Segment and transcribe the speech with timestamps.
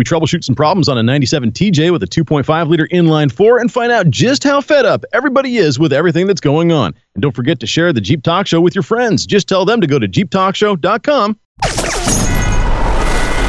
[0.00, 3.70] We troubleshoot some problems on a 97 TJ with a 2.5 liter inline four and
[3.70, 6.94] find out just how fed up everybody is with everything that's going on.
[7.14, 9.26] And don't forget to share the Jeep Talk Show with your friends.
[9.26, 11.38] Just tell them to go to JeepTalkShow.com.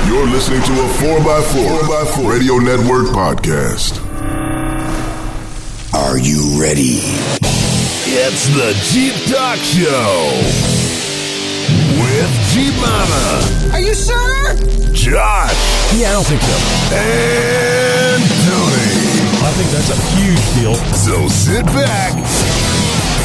[0.09, 0.89] You're listening to a
[1.21, 4.03] 4x4, 4x4 Radio Network podcast.
[5.93, 6.99] Are you ready?
[8.13, 10.70] It's the Jeep Talk Show
[12.01, 13.41] with Jeep Mama,
[13.73, 14.55] Are you sure?
[14.93, 15.55] Josh,
[15.95, 16.55] Yeah, I don't think so.
[16.95, 18.99] and Tony.
[19.43, 20.75] I think that's a huge deal.
[20.93, 22.13] So sit back,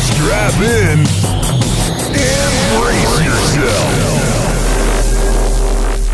[0.02, 0.98] strap in,
[2.16, 3.92] and brace yourself.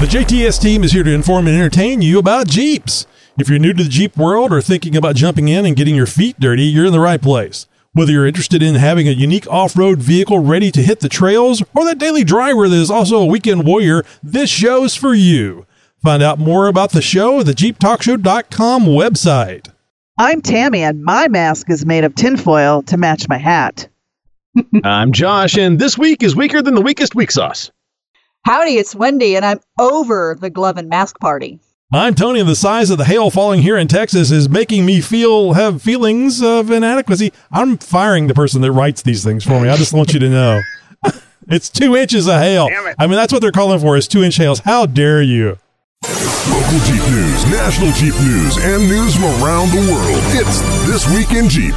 [0.00, 3.06] The JTS team is here to inform and entertain you about Jeeps.
[3.38, 6.06] If you're new to the Jeep world or thinking about jumping in and getting your
[6.06, 7.66] feet dirty, you're in the right place.
[7.94, 11.62] Whether you're interested in having a unique off road vehicle ready to hit the trails
[11.74, 15.66] or that daily driver that is also a weekend warrior, this show's for you.
[16.02, 19.68] Find out more about the show at the JeepTalkShow.com website.
[20.18, 23.90] I'm Tammy, and my mask is made of tinfoil to match my hat.
[24.84, 27.70] I'm Josh, and this week is weaker than the weakest weak sauce.
[28.46, 31.60] Howdy, it's Wendy, and I'm over the glove and mask party.
[31.94, 35.02] I'm Tony, and the size of the hail falling here in Texas is making me
[35.02, 37.34] feel have feelings of inadequacy.
[37.50, 39.68] I'm firing the person that writes these things for me.
[39.68, 40.62] I just want you to know.
[41.48, 42.70] it's two inches of hail.
[42.98, 44.60] I mean, that's what they're calling for is two inch hails.
[44.60, 45.58] How dare you?
[46.48, 50.22] Local Jeep news, national Jeep news, and news from around the world.
[50.32, 51.74] It's This Week in Jeep.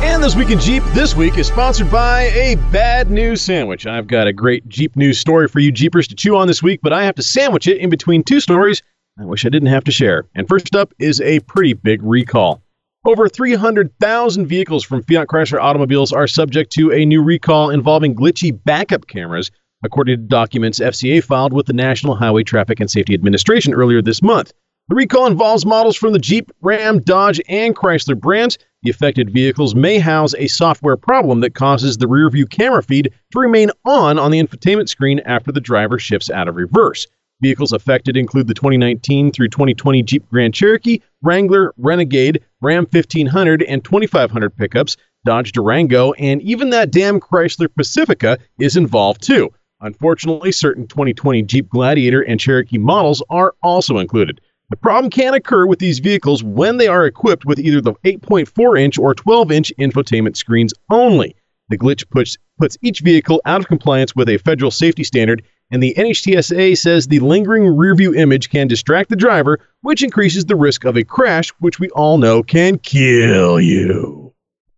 [0.00, 3.86] And this week in Jeep this week is sponsored by a bad news sandwich.
[3.86, 6.80] I've got a great Jeep news story for you Jeepers to chew on this week,
[6.82, 8.82] but I have to sandwich it in between two stories
[9.20, 10.24] I wish I didn't have to share.
[10.36, 12.62] And first up is a pretty big recall.
[13.04, 18.56] Over 300,000 vehicles from Fiat Chrysler automobiles are subject to a new recall involving glitchy
[18.64, 19.50] backup cameras,
[19.82, 24.22] according to documents FCA filed with the National Highway Traffic and Safety Administration earlier this
[24.22, 24.52] month.
[24.88, 28.58] The recall involves models from the Jeep, Ram, Dodge, and Chrysler brands.
[28.82, 33.40] The affected vehicles may house a software problem that causes the rearview camera feed to
[33.40, 37.06] remain on on the infotainment screen after the driver shifts out of reverse.
[37.40, 43.82] Vehicles affected include the 2019 through 2020 Jeep Grand Cherokee, Wrangler, Renegade, Ram 1500 and
[43.84, 49.50] 2500 pickups, Dodge Durango, and even that damn Chrysler Pacifica is involved too.
[49.80, 54.40] Unfortunately, certain 2020 Jeep Gladiator and Cherokee models are also included.
[54.70, 58.78] The problem can occur with these vehicles when they are equipped with either the 8.4
[58.78, 61.34] inch or 12 inch infotainment screens only.
[61.70, 65.82] The glitch puts, puts each vehicle out of compliance with a federal safety standard, and
[65.82, 70.84] the NHTSA says the lingering rearview image can distract the driver, which increases the risk
[70.84, 74.34] of a crash, which we all know can kill you.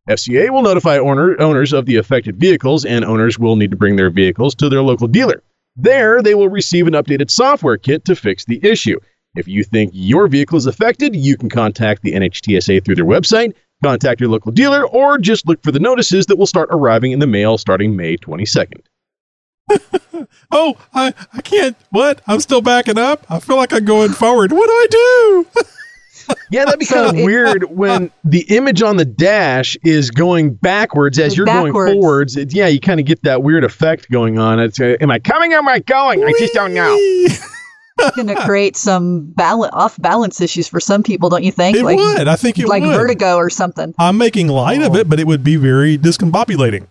[0.08, 3.96] FCA will notify owner, owners of the affected vehicles, and owners will need to bring
[3.96, 5.42] their vehicles to their local dealer.
[5.76, 8.98] There, they will receive an updated software kit to fix the issue.
[9.36, 13.54] If you think your vehicle is affected, you can contact the NHTSA through their website,
[13.82, 17.18] contact your local dealer, or just look for the notices that will start arriving in
[17.20, 18.80] the mail starting May 22nd.
[20.52, 21.76] Oh, I, I can't.
[21.90, 22.20] What?
[22.26, 23.24] I'm still backing up.
[23.30, 24.50] I feel like I'm going forward.
[24.52, 25.46] What do I do?
[26.52, 30.10] Yeah, that'd be So kind of it- weird when the image on the dash is
[30.12, 32.36] going backwards as you're going forwards.
[32.36, 34.60] It, yeah, you kind of get that weird effect going on.
[34.60, 36.22] It's, uh, am I coming or am I going?
[36.22, 36.96] I just don't know.
[38.00, 41.76] It's going to create some bal- off balance issues for some people, don't you think?
[41.76, 42.28] It would.
[42.28, 42.96] I think it like would.
[42.96, 43.94] vertigo or something.
[43.98, 46.86] I'm making light of it, but it would be very discombobulating.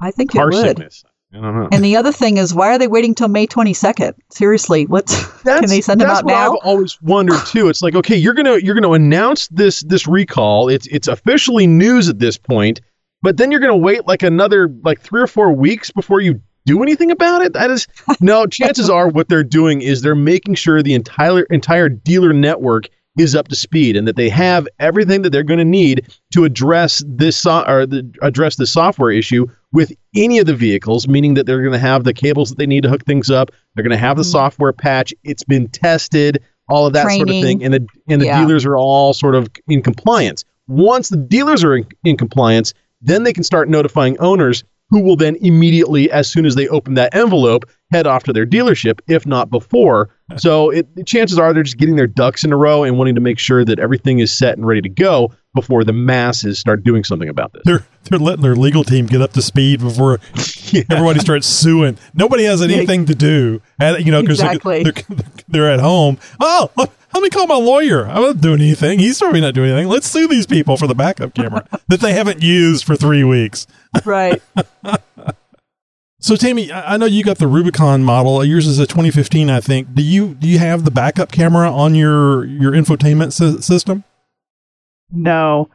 [0.00, 0.66] I think Car it would.
[0.66, 1.04] sickness.
[1.32, 1.68] I don't know.
[1.72, 4.14] And the other thing is, why are they waiting till May 22nd?
[4.30, 5.06] Seriously, what
[5.44, 6.52] can they send them that's out what now?
[6.52, 7.68] I've always wondered too.
[7.68, 10.68] It's like, okay, you're gonna you're gonna announce this this recall.
[10.68, 12.80] It's it's officially news at this point,
[13.22, 16.82] but then you're gonna wait like another like three or four weeks before you do
[16.82, 17.52] anything about it.
[17.54, 17.86] That is
[18.20, 18.46] no.
[18.46, 23.34] Chances are, what they're doing is they're making sure the entire entire dealer network is
[23.34, 27.02] up to speed and that they have everything that they're going to need to address
[27.06, 31.46] this so- or the, address the software issue with any of the vehicles meaning that
[31.46, 33.90] they're going to have the cables that they need to hook things up they're going
[33.90, 34.32] to have the Mhm.
[34.32, 38.26] software patch it's been tested all of that sort of thing and the and the
[38.26, 38.40] Yeah.
[38.44, 43.22] dealers are all sort of in compliance once the dealers are in, in compliance then
[43.22, 47.14] they can start notifying owners who will then immediately as soon as they open that
[47.14, 47.64] envelope
[47.96, 51.78] head off to their dealership if not before so it, the chances are they're just
[51.78, 54.56] getting their ducks in a row and wanting to make sure that everything is set
[54.56, 57.62] and ready to go before the masses start doing something about this.
[57.64, 60.18] They're they're letting their legal team get up to speed before
[60.90, 61.96] everybody starts suing.
[62.12, 64.82] Nobody has anything to do, and you know because Exactly.
[64.82, 66.18] they're, they're, they're at home.
[66.40, 68.06] Oh, look, let me call my lawyer.
[68.06, 68.98] I'm not doing anything.
[68.98, 69.88] He's probably not doing anything.
[69.88, 73.66] Let's sue these people for the backup camera that they haven't used for three weeks.
[74.04, 74.42] right.
[76.26, 78.44] So Tammy, I know you got the Rubicon model.
[78.44, 79.94] Yours is a 2015, I think.
[79.94, 84.02] Do you do you have the backup camera on your your infotainment sy- system?
[85.12, 85.70] No.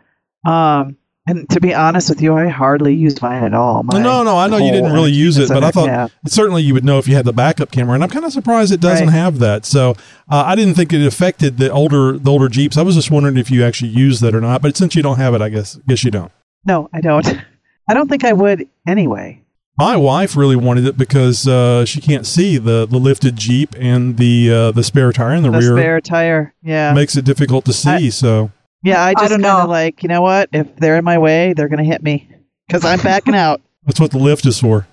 [0.46, 3.84] Um, and to be honest with you, I hardly use mine at all.
[3.84, 6.74] My no, no, I know you didn't really use it, but I thought certainly you
[6.74, 7.94] would know if you had the backup camera.
[7.96, 9.14] And I'm kind of surprised it doesn't Right.
[9.16, 9.66] have that.
[9.66, 9.92] So
[10.30, 12.76] uh, I didn't think it affected the older the older Jeeps.
[12.76, 14.62] I was just wondering if you actually use that or not.
[14.62, 16.34] But since you don't have it, I guess guess you don't.
[16.66, 17.26] No, I don't.
[17.88, 19.42] I don't think I would anyway.
[19.78, 24.18] My wife really wanted it because uh, she can't see the, the lifted Jeep and
[24.18, 26.54] the uh, the spare tire in the, The rear spare tire.
[26.62, 26.94] Yeah.
[26.94, 28.12] makes it difficult to see.
[28.12, 28.52] so
[28.84, 29.64] yeah, I just don't kind know.
[29.64, 30.50] of like, you know what?
[30.52, 32.28] If they're in my way, they're going to hit me
[32.68, 33.62] because I'm backing out.
[33.86, 34.88] that's what the lift is for.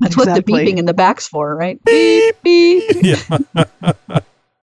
[0.00, 1.82] That's what the beeping in the back's for, right?
[1.84, 2.84] Beep, beep.
[3.02, 3.38] yeah.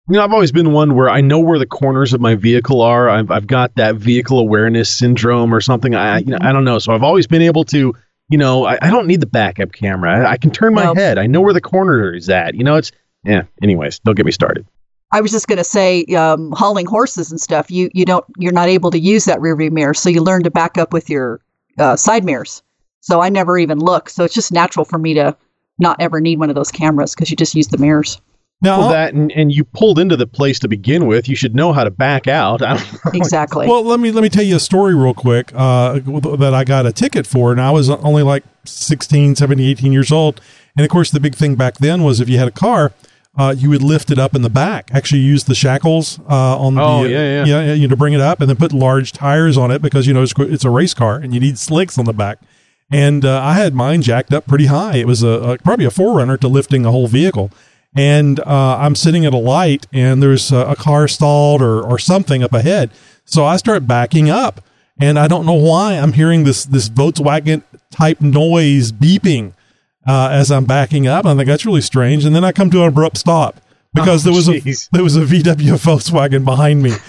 [0.08, 2.82] You know, I've always been one where I know where the corners of my vehicle
[2.82, 3.08] are.
[3.08, 5.94] I've, I've got that vehicle awareness syndrome or something.
[5.94, 6.80] I you know, I don't know.
[6.80, 7.94] So I've always been able to,
[8.28, 10.26] you know, I, I don't need the backup camera.
[10.26, 10.96] I, I can turn my Nope.
[10.96, 11.18] head.
[11.18, 12.54] I know where the corner is at.
[12.54, 12.92] You know, it's
[13.24, 13.42] yeah.
[13.62, 14.66] Anyways, don't get me started.
[15.12, 17.70] I was just gonna say, um, hauling horses and stuff.
[17.70, 20.42] You you don't you're not able to use that rear view mirror, so you learn
[20.44, 21.40] to back up with your
[21.78, 22.62] uh, side mirrors.
[23.00, 24.08] So I never even look.
[24.08, 25.36] So it's just natural for me to
[25.78, 28.20] not ever need one of those cameras because you just use the mirrors.
[28.62, 31.28] Now, Well, that and, and you pulled into the place to begin with.
[31.28, 32.62] You should know how to back out.
[32.66, 33.10] I don't know.
[33.14, 33.66] Exactly.
[33.66, 35.98] Well, let me let me tell you a story real quick uh,
[36.36, 40.12] that I got a ticket for, and I was only like 16, 17, 18 years
[40.12, 40.40] old.
[40.76, 42.92] And of course, the big thing back then was if you had a car,
[43.36, 44.90] uh, you would lift it up in the back.
[44.94, 47.62] Actually, use the shackles uh, on Oh, the yeah, yeah.
[47.64, 50.06] yeah, you know, to bring it up, and then put large tires on it because
[50.06, 52.38] you know it's, it's a race car, and you need slicks on the back.
[52.90, 54.96] And uh, I had mine jacked up pretty high.
[54.96, 57.50] It was a, a probably a forerunner to lifting a whole vehicle.
[57.94, 61.98] And uh, I'm sitting at a light, and there's a, a car stalled or or
[61.98, 62.90] something up ahead.
[63.24, 64.62] So I start backing up,
[64.98, 69.52] and I don't know why I'm hearing this this Volkswagen type noise beeping
[70.06, 71.26] uh, as I'm backing up.
[71.26, 72.24] I think that's really strange.
[72.24, 73.60] And then I come to an abrupt stop
[73.92, 74.86] because Oh, there was jeez.
[74.88, 76.92] a there was a VW Volkswagen behind me.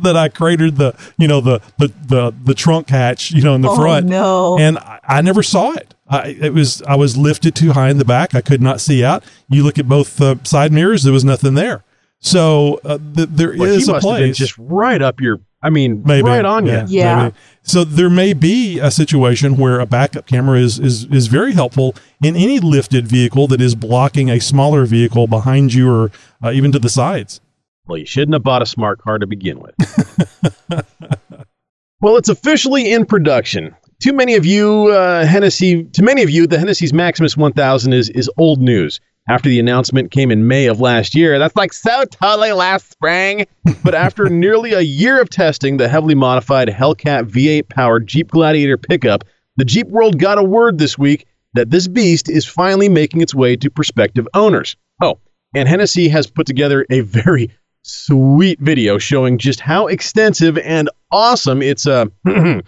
[0.00, 3.60] that I cratered the you know the the the, the trunk hatch you know in
[3.60, 4.58] the oh front no.
[4.58, 5.94] and I, I never saw it.
[6.10, 8.34] I, it was I was lifted too high in the back.
[8.34, 9.22] I could not see out.
[9.48, 11.84] You look at both the side mirrors; there was nothing there.
[12.18, 14.36] So uh, th- there But is he a must have been place.
[14.36, 15.40] just right up your.
[15.62, 16.98] I mean, Maybe right on yeah, you.
[16.98, 17.22] Yeah.
[17.24, 17.34] maybe.
[17.62, 21.94] So there may be a situation where a backup camera is is is very helpful
[22.22, 26.10] in any lifted vehicle that is blocking a smaller vehicle behind you or
[26.42, 27.40] uh, even to the sides.
[27.86, 29.74] Well, you shouldn't have bought a smart car to begin with.
[32.00, 33.74] well, it's officially in production.
[34.00, 38.08] Too many of you, uh, Hennessy, to many of you, the Hennessy's Maximus 1000 is,
[38.10, 39.00] is old news.
[39.28, 43.46] After the announcement came in May of last year, that's like so totally last spring.
[43.84, 48.78] But after nearly a year of testing the heavily modified Hellcat V8 powered Jeep Gladiator
[48.78, 49.24] pickup,
[49.56, 53.34] the Jeep world got a word this week that this beast is finally making its
[53.34, 54.74] way to prospective owners.
[55.02, 55.18] Oh,
[55.54, 57.50] and Hennessy has put together a very
[57.82, 62.06] sweet video showing just how extensive and awesome its uh,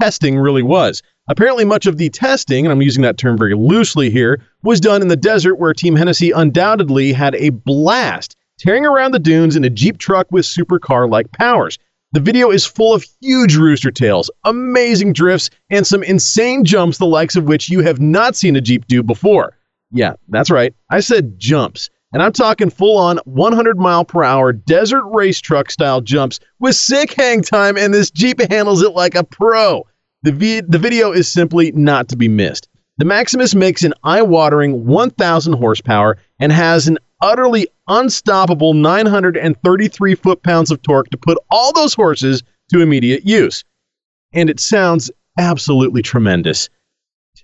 [0.00, 1.02] testing really was.
[1.28, 5.02] Apparently, much of the testing, and I'm using that term very loosely here, was done
[5.02, 9.64] in the desert where Team Hennessy undoubtedly had a blast tearing around the dunes in
[9.64, 11.78] a Jeep truck with supercar like powers.
[12.12, 17.06] The video is full of huge rooster tails, amazing drifts, and some insane jumps, the
[17.06, 19.58] likes of which you have not seen a Jeep do before.
[19.90, 20.74] Yeah, that's right.
[20.88, 21.90] I said jumps.
[22.16, 26.74] And I'm talking full on 100 mile per hour desert race truck style jumps with
[26.74, 29.86] sick hang time, and this Jeep handles it like a pro.
[30.22, 32.70] The, vi- the video is simply not to be missed.
[32.96, 40.42] The Maximus makes an eye watering 1,000 horsepower and has an utterly unstoppable 933 foot
[40.42, 42.42] pounds of torque to put all those horses
[42.72, 43.62] to immediate use.
[44.32, 46.70] And it sounds absolutely tremendous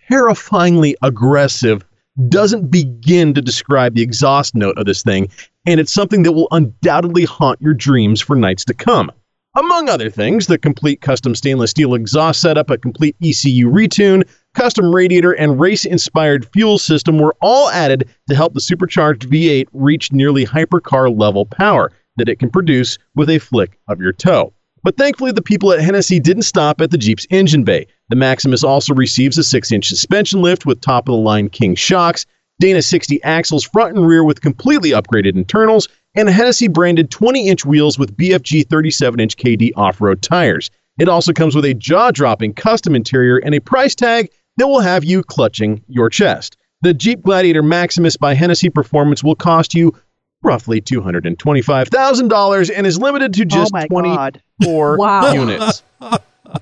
[0.09, 1.85] terrifyingly aggressive
[2.29, 5.29] doesn't begin to describe the exhaust note of this thing,
[5.67, 9.11] and it's something that will undoubtedly haunt your dreams for nights to come.
[9.55, 14.95] Among other things, the complete custom stainless steel exhaust setup, a complete ECU retune, custom
[14.95, 20.11] radiator, and race inspired fuel system were all added to help the supercharged V8 reach
[20.11, 24.55] nearly hypercar level power that it can produce with a flick of your toe.
[24.85, 27.87] But thankfully, the people at Hennessy didn't stop at the Jeep's engine bay.
[28.09, 31.77] The Maximus also receives a 6 inch suspension lift with top of the line King
[31.77, 32.27] shocks,
[32.61, 37.65] Dana 60 axles front and rear with completely upgraded internals, and Hennessy branded 20 inch
[37.65, 40.71] wheels with BFG 37 inch KD off road tires.
[40.99, 44.81] It also comes with a jaw dropping custom interior and a price tag that will
[44.81, 46.57] have you clutching your chest.
[46.83, 49.95] The Jeep Gladiator Maximus by Hennessy Performance will cost you
[50.43, 54.43] roughly $225,000 and is limited to just oh my 20 god.
[54.63, 55.33] four Wow.
[55.33, 55.83] units.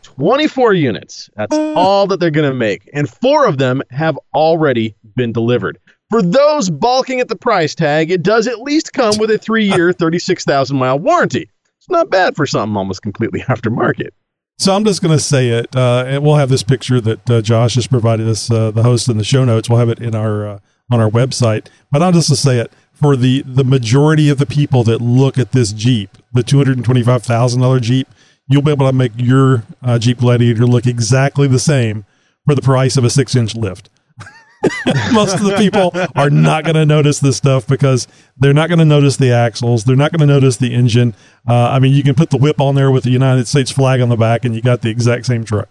[0.03, 1.31] 24 units.
[1.37, 2.89] That's all that they're going to make.
[2.93, 5.79] And four of them have already been delivered.
[6.11, 9.65] For those balking at the price tag, it does at least come with a three
[9.65, 11.51] year, 36,000 mile warranty.
[11.79, 14.11] It's not bad for something almost completely aftermarket.
[14.59, 17.41] So I'm just going to say it, uh, and we'll have this picture that uh,
[17.41, 19.71] Josh has provided us, uh, the host in the show notes.
[19.71, 20.59] We'll have it in our uh,
[20.93, 21.69] on our website.
[21.91, 25.01] But I'm just going to say it for the the majority of the people that
[25.01, 28.09] look at this Jeep, the two hundred and twenty five thousand dollar Jeep,
[28.49, 32.05] you'll be able to make your uh, Jeep Gladiator look exactly the same
[32.47, 33.89] for the price of a six inch lift.
[35.13, 38.79] Most of the people are not going to notice this stuff because they're not going
[38.79, 39.85] to notice the axles.
[39.85, 41.15] They're not going to notice the engine.
[41.49, 44.03] Uh, I mean, you can put the whip on there with the United States flag
[44.03, 45.71] on the back, and you got the exact same truck.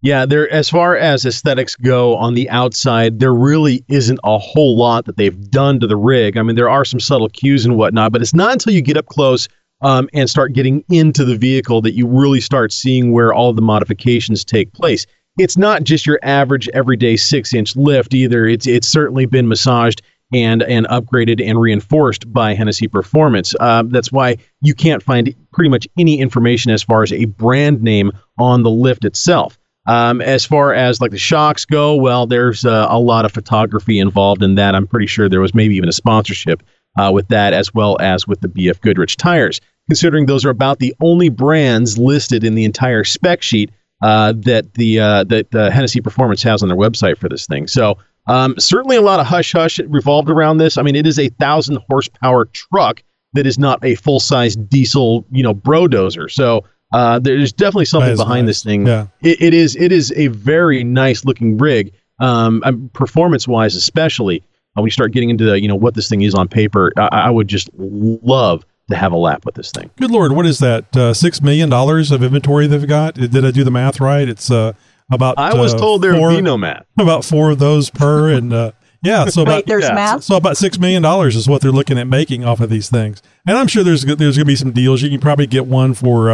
[0.00, 0.48] Yeah, there.
[0.52, 5.16] As far as aesthetics go on the outside, there really isn't a whole lot that
[5.16, 6.36] they've done to the rig.
[6.36, 8.96] I mean, there are some subtle cues and whatnot, but it's not until you get
[8.96, 9.48] up close
[9.80, 13.62] um, and start getting into the vehicle that you really start seeing where all the
[13.62, 15.06] modifications take place
[15.38, 18.46] it's not just your average everyday six inch lift either.
[18.46, 20.02] It's it's certainly been massaged
[20.32, 23.54] and and upgraded and reinforced by Hennessy Performance.
[23.58, 27.82] Uh, that's why you can't find pretty much any information as far as a brand
[27.82, 29.57] name on the lift itself.
[29.88, 33.98] Um, as far as like the shocks go, well, there's uh, a lot of photography
[33.98, 34.74] involved in that.
[34.74, 36.62] I'm pretty sure there was maybe even a sponsorship
[36.98, 39.60] uh, with that, as well as with the BF Goodrich tires.
[39.88, 43.70] Considering those are about the only brands listed in the entire spec sheet
[44.02, 47.66] uh, that the uh, that the Hennessy Performance has on their website for this thing.
[47.66, 50.76] So um, certainly a lot of hush hush revolved around this.
[50.76, 53.02] I mean, it is a thousand horsepower truck
[53.32, 56.30] that is not a full size diesel, you know, brodozer.
[56.30, 58.56] So uh, there's definitely something behind nice.
[58.56, 58.86] this thing.
[58.86, 59.06] Yeah.
[59.22, 64.42] It, it is it is a very nice looking rig, um, performance wise, especially.
[64.74, 67.08] When we start getting into the, you know what this thing is on paper, I,
[67.08, 69.90] I would just love to have a lap with this thing.
[69.96, 70.96] Good lord, what is that?
[70.96, 73.14] Uh, Six million dollars of inventory they've got.
[73.14, 74.28] Did I do the math right?
[74.28, 74.74] It's uh,
[75.10, 75.38] about.
[75.38, 76.86] I was uh, told there four, would be no math.
[76.98, 80.22] About four of those per, and uh, yeah, so about Wait, there's yeah, math.
[80.24, 83.22] so about six million dollars is what they're looking at making off of these things.
[83.46, 85.02] And I'm sure there's there's going to be some deals.
[85.02, 86.30] You can probably get one for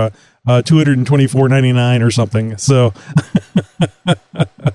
[0.47, 2.57] uh, two hundred and twenty four ninety nine or something.
[2.59, 2.93] So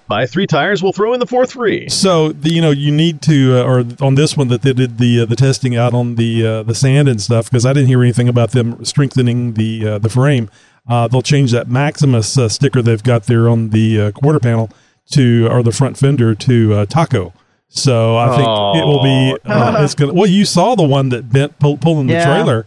[0.07, 1.87] Buy three tires, we'll throw in the fourth free.
[1.89, 4.97] So the, you know you need to, uh, or on this one that they did
[4.97, 7.87] the uh, the testing out on the uh, the sand and stuff because I didn't
[7.87, 10.49] hear anything about them strengthening the uh, the frame.
[10.87, 14.69] Uh, they'll change that Maximus uh, sticker they've got there on the uh, quarter panel
[15.11, 17.33] to or the front fender to uh, Taco.
[17.67, 18.47] So I think
[18.81, 19.37] it will be.
[19.45, 20.13] Uh, it's gonna.
[20.13, 22.25] Well, you saw the one that bent pull, pulling the Yeah.
[22.25, 22.65] trailer.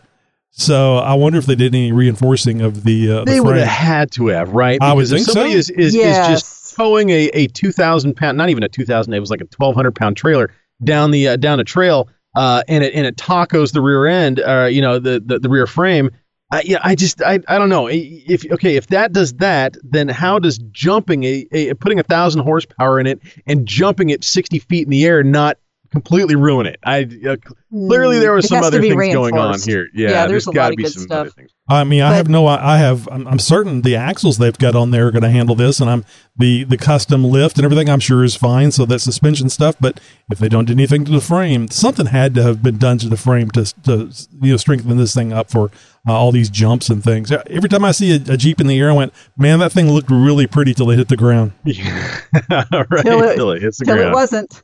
[0.55, 3.11] So I wonder if they did any reinforcing of the.
[3.11, 4.79] Uh, the They would have had to have, right?
[4.81, 5.33] I would Because if think so.
[5.33, 6.29] somebody is, is, Yes.
[6.29, 9.49] is just towing a, a 2,000 pound, not even a 2,000, it was like a
[9.57, 10.53] 1,200 pound trailer
[10.85, 14.41] down the uh, down a trail, uh, and it and it tacos the rear end,
[14.41, 16.11] uh, you know, the, the, the rear frame.
[16.51, 20.09] I, yeah, I just I, I don't know if okay if that does that then
[20.09, 24.59] how does jumping a, a putting a thousand horsepower in it and jumping it 60
[24.59, 25.57] feet in the air not
[25.93, 27.37] completely ruin it I uh,
[27.71, 30.51] clearly there was It some other be things going on here yeah, Yeah, there's a
[30.51, 31.19] lot gotta of be good some stuff.
[31.21, 34.37] other things I mean, I But- have no, I have, I'm, I'm certain the axles
[34.37, 36.05] they've got on there are going to handle this, and I'm
[36.37, 37.89] the the custom lift and everything.
[37.89, 38.73] I'm sure is fine.
[38.73, 39.99] So that suspension stuff, but
[40.31, 43.09] if they don't do anything to the frame, something had to have been done to
[43.09, 44.11] the frame to, to
[44.43, 45.71] you know strengthen this thing up for
[46.07, 47.31] uh, all these jumps and things.
[47.31, 49.89] Every time I see a, a Jeep in the air, I went, man, that thing
[49.89, 51.53] looked really pretty till they hit the ground.
[51.65, 54.63] right Till it- till it hits the Till it wasn't.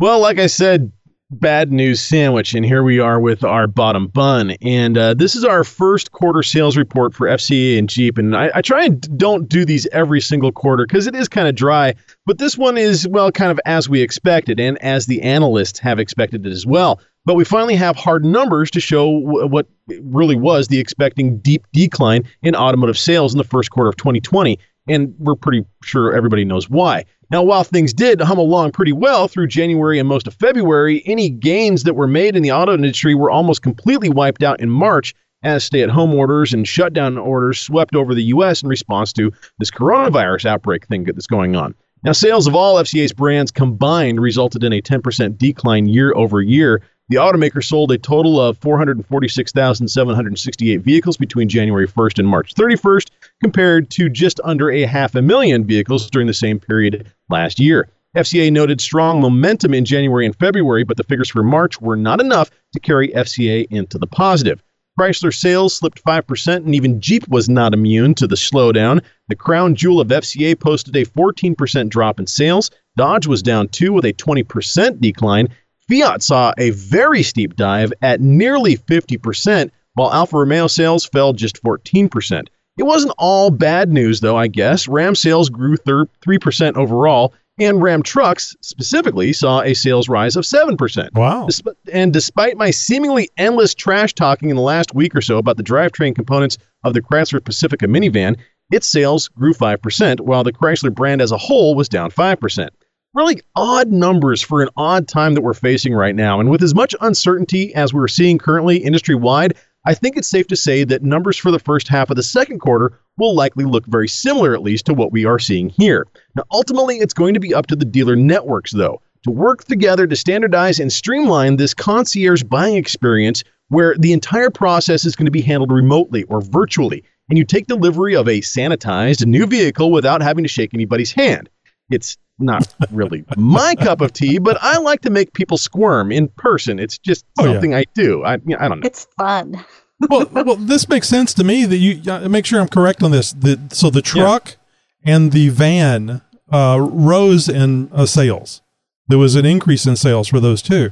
[0.00, 0.92] Well, like I said,
[1.30, 4.52] bad news sandwich, and here we are with our bottom bun.
[4.62, 8.16] And uh, this is our first quarter sales report for FCA and Jeep.
[8.16, 11.48] And I, I try and don't do these every single quarter because it is kind
[11.48, 11.94] of dry.
[12.24, 15.98] But this one is, well, kind of as we expected and as the analysts have
[15.98, 16.98] expected it as well.
[17.26, 19.66] But we finally have hard numbers to show w- what
[20.00, 24.58] really was the expecting deep decline in automotive sales in the first quarter of 2020.
[24.88, 27.04] And we're pretty sure everybody knows why.
[27.30, 31.30] Now, while things did hum along pretty well through January and most of February, any
[31.30, 35.14] gains that were made in the auto industry were almost completely wiped out in March
[35.42, 38.62] as stay at home orders and shutdown orders swept over the U.S.
[38.62, 41.74] in response to this coronavirus outbreak thing that's going on.
[42.02, 46.82] Now, sales of all FCA's brands combined resulted in a 10% decline year over year.
[47.10, 53.10] The automaker sold a total of 446,768 vehicles between January 1st and March 31st,
[53.42, 57.88] compared to just under a half a million vehicles during the same period last year.
[58.16, 62.20] FCA noted strong momentum in January and February, but the figures for March were not
[62.20, 64.62] enough to carry FCA into the positive.
[64.96, 69.02] Chrysler sales slipped 5%, and even Jeep was not immune to the slowdown.
[69.26, 72.70] The crown jewel of FCA posted a 14% drop in sales.
[72.96, 75.48] Dodge was down 2 with a 20% decline.
[75.90, 81.60] Fiat saw a very steep dive at nearly 50%, while Alfa Romeo sales fell just
[81.62, 82.46] 14%.
[82.78, 84.86] It wasn't all bad news, though, I guess.
[84.86, 91.12] Ram sales grew 3% overall, and Ram trucks specifically saw a sales rise of 7%.
[91.12, 91.48] Wow.
[91.92, 95.62] And despite my seemingly endless trash talking in the last week or so about the
[95.64, 98.38] drivetrain components of the Chrysler Pacifica minivan,
[98.70, 102.68] its sales grew 5%, while the Chrysler brand as a whole was down 5%.
[103.12, 106.38] Really odd numbers for an odd time that we're facing right now.
[106.38, 110.46] And with as much uncertainty as we're seeing currently industry wide, I think it's safe
[110.46, 113.84] to say that numbers for the first half of the second quarter will likely look
[113.86, 116.06] very similar, at least, to what we are seeing here.
[116.36, 120.06] Now, ultimately, it's going to be up to the dealer networks, though, to work together
[120.06, 125.32] to standardize and streamline this concierge buying experience where the entire process is going to
[125.32, 130.22] be handled remotely or virtually, and you take delivery of a sanitized new vehicle without
[130.22, 131.50] having to shake anybody's hand.
[131.90, 136.28] It's not really my cup of tea, but I like to make people squirm in
[136.28, 136.78] person.
[136.78, 137.52] It's just Oh, yeah.
[137.52, 138.24] something I do.
[138.24, 138.86] I, I don't know.
[138.86, 139.64] It's fun.
[140.10, 143.10] well, well, this makes sense to me that you uh, make sure I'm correct on
[143.10, 143.32] this.
[143.32, 144.56] The, so the truck
[145.04, 148.62] and the van uh, rose in uh, sales.
[149.08, 150.90] There was an increase in sales for those two.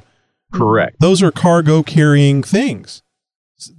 [0.53, 0.97] Correct.
[1.01, 3.03] Those are cargo carrying things.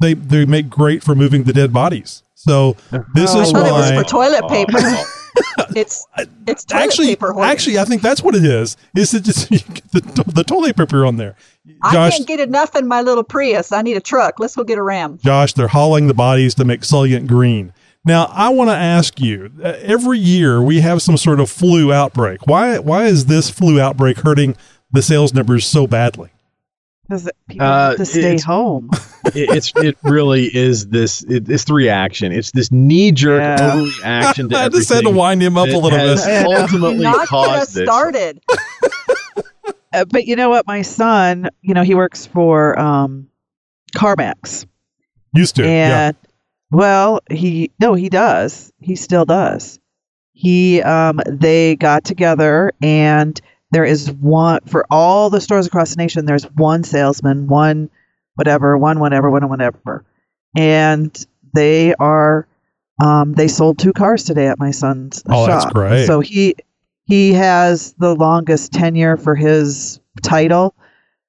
[0.02, 2.22] They they make great for moving the dead bodies.
[2.36, 2.74] So
[3.14, 4.80] this Oh, I is thought it was why for toilet paper.
[5.76, 6.06] It's
[6.48, 8.78] it's toilet actually actually I think that's what it is.
[8.96, 9.50] Is it just
[9.92, 11.36] the, the toilet paper on there?
[11.84, 13.72] I can't get enough in my little Prius.
[13.72, 14.40] I need a truck.
[14.40, 15.20] Let's go get a Ram.
[15.24, 17.74] Josh, they're hauling the bodies to make Soylent green.
[18.06, 21.94] Now, I want to ask you: uh, every year we have some sort of flu
[21.94, 22.48] outbreak.
[22.48, 22.80] Why?
[22.80, 24.56] Why is this flu outbreak hurting
[24.92, 26.32] the sales numbers so badly?
[27.10, 28.90] Because people Uh, to stay home.
[29.34, 32.32] it, it's it really is this it, it's the reaction.
[32.32, 33.58] It's this knee jerk Yeah.
[33.72, 36.46] overreaction to I just had to wind him up a little bit.
[36.46, 37.84] Ultimately Not get us caused this.
[37.88, 38.42] started.
[39.92, 40.68] Uh, but you know what?
[40.68, 43.28] My son, you know, he works for um,
[43.96, 44.68] CarMax.
[45.34, 46.12] Used to, yeah.
[46.70, 48.72] Well, he no, he does.
[48.80, 49.80] He still does.
[50.34, 55.98] He um they got together and there is one for all the stores across the
[56.02, 57.90] nation, there's one salesman, one
[58.36, 60.06] whatever, one whatever, one whatever.
[60.56, 62.48] And they are
[63.02, 65.62] um they sold two cars today at my son's Oh, shop.
[65.62, 66.06] that's great.
[66.08, 66.56] So he
[67.06, 70.76] he has the longest tenure for his title.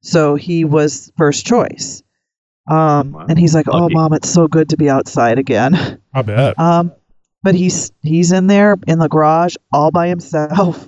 [0.02, 2.02] So he was first choice.
[2.68, 3.26] Um, Wow.
[3.28, 3.94] and he's like, "Oh, Lucky.
[3.94, 6.54] mom, it's so good to be outside again." I bet.
[6.58, 6.92] Um,
[7.42, 10.86] but he's he's in there in the garage all by himself.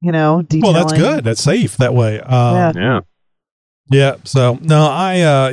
[0.00, 1.24] You know, Well, that's good.
[1.24, 2.20] That's safe that way.
[2.20, 2.72] Um, Yeah.
[2.76, 3.00] Yeah.
[3.90, 4.16] Yeah.
[4.24, 5.52] So no, I uh,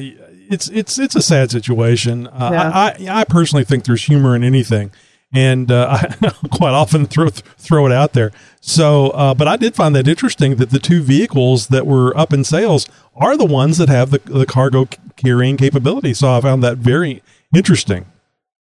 [0.49, 2.27] it's it's it's a sad situation.
[2.27, 2.69] Uh, Yeah.
[2.69, 4.91] I, I I personally think there's humor in anything,
[5.33, 5.87] and uh,
[6.21, 8.31] I quite often throw throw it out there.
[8.61, 12.33] So, uh, but I did find that interesting that the two vehicles that were up
[12.33, 16.13] in sales are the ones that have the the cargo carrying capability.
[16.13, 17.23] So I found that very
[17.55, 18.05] interesting.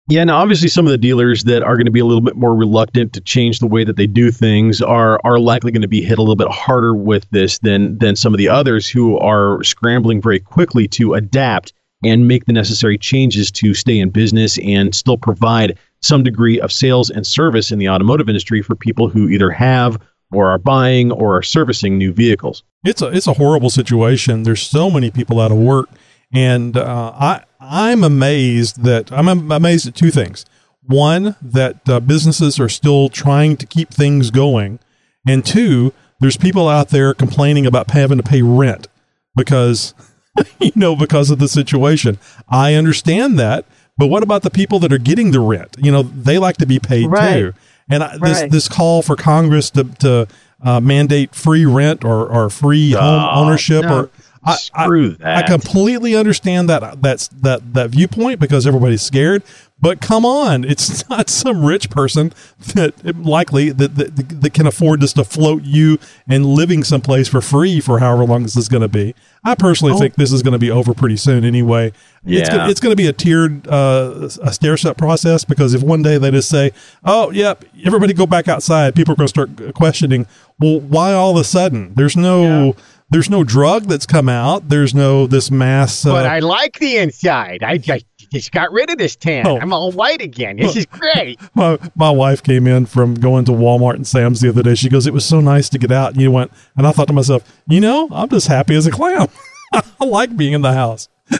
[0.09, 2.37] Yeah, now obviously some of the dealers that are going to be a little bit
[2.37, 5.89] more reluctant to change the way that they do things are are likely going to
[5.89, 9.19] be hit a little bit harder with this than than some of the others who
[9.19, 11.73] are scrambling very quickly to adapt
[12.05, 16.71] and make the necessary changes to stay in business and still provide some degree of
[16.71, 19.99] sales and service in the automotive industry for people who either have
[20.31, 22.63] or are buying or are servicing new vehicles.
[22.85, 24.43] It's a it's a horrible situation.
[24.43, 25.89] There's so many people out of work,
[26.33, 30.45] and uh, I I'm amazed that I'm amazed at two things.
[30.87, 34.79] One, that uh, businesses are still trying to keep things going,
[35.27, 38.87] and two, there's people out there complaining about having to pay rent
[39.35, 39.95] because
[40.61, 42.19] you know because of the situation.
[42.49, 43.65] I understand that,
[43.97, 45.77] but what about the people that are getting the rent?
[45.79, 47.35] You know, they like to be paid Right.
[47.35, 47.55] too.
[47.89, 48.51] And I, this Right.
[48.51, 50.29] this call for Congress to to
[50.63, 53.99] uh, mandate free rent or, or free home ownership no.
[53.99, 54.11] or
[54.45, 55.47] I, I, Screw I that.
[55.47, 59.43] completely understand that that's that that viewpoint because everybody's scared.
[59.81, 62.33] But come on, it's not some rich person
[62.75, 67.41] that likely that, that that can afford just to float you and living someplace for
[67.41, 69.15] free for however long this is going to be.
[69.45, 71.93] I personally think this is going to be over pretty soon anyway.
[72.25, 72.69] It's Yeah.
[72.69, 76.17] it's going to be a tiered uh, a stair step process because if one day
[76.19, 76.73] they just say,
[77.05, 80.27] "Oh, yep, everybody go back outside," people are going to start questioning,
[80.59, 81.93] "Well, why all of a sudden?
[81.95, 82.75] There's no."
[83.11, 84.69] There's no drug that's come out.
[84.69, 86.05] There's no this mass.
[86.05, 87.63] Uh, But I like the inside.
[87.63, 89.47] I just, just got rid of this tan.
[89.47, 89.59] Oh.
[89.61, 90.57] I'm all white again.
[90.57, 91.39] This is great.
[91.55, 94.75] my, my wife came in from going to Walmart and Sam's the other day.
[94.75, 97.07] She goes, "It was so nice to get out." And you went, and I thought
[97.09, 99.29] to myself, you know, I'm just happy as a clam.
[99.73, 101.09] I like being in the house.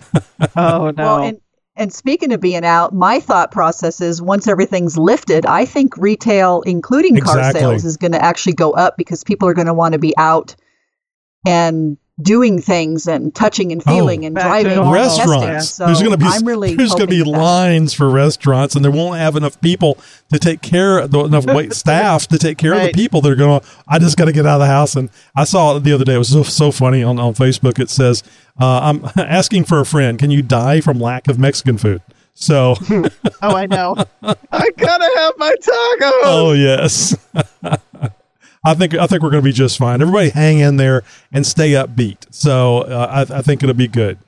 [0.57, 1.05] Oh no.
[1.05, 1.41] Well, and
[1.77, 6.63] and speaking of being out, my thought process is once everything's lifted, I think retail,
[6.63, 7.61] including car Exactly.
[7.61, 10.15] sales, is going to actually go up because people are going to want to be
[10.17, 10.55] out
[11.45, 15.27] and doing things and touching and feeling and driving and testing.
[15.29, 15.71] restaurants.
[15.71, 18.09] So there's going to be I'm really there's going to be hoping that- lines for
[18.09, 19.99] restaurants, and they won't have enough people
[20.33, 23.37] to take care of enough wait staff to take care of the people that are
[23.37, 23.61] going.
[23.61, 24.95] to I just got to get out of the house.
[24.95, 26.15] And I saw it the other day.
[26.15, 27.81] It was so, so funny on on Facebook.
[27.81, 28.23] It says,
[28.61, 30.17] uh, "I'm asking for a friend.
[30.19, 32.01] Can you die from lack of Mexican food?"
[32.37, 32.75] So,
[33.43, 33.95] Oh, I know.
[34.23, 36.21] I gotta have my tacos.
[36.25, 37.17] oh yes.
[38.65, 40.01] I think I think we're going to be just fine.
[40.01, 42.17] Everybody, hang in there and stay upbeat.
[42.31, 44.19] So uh, I, I think it'll be good.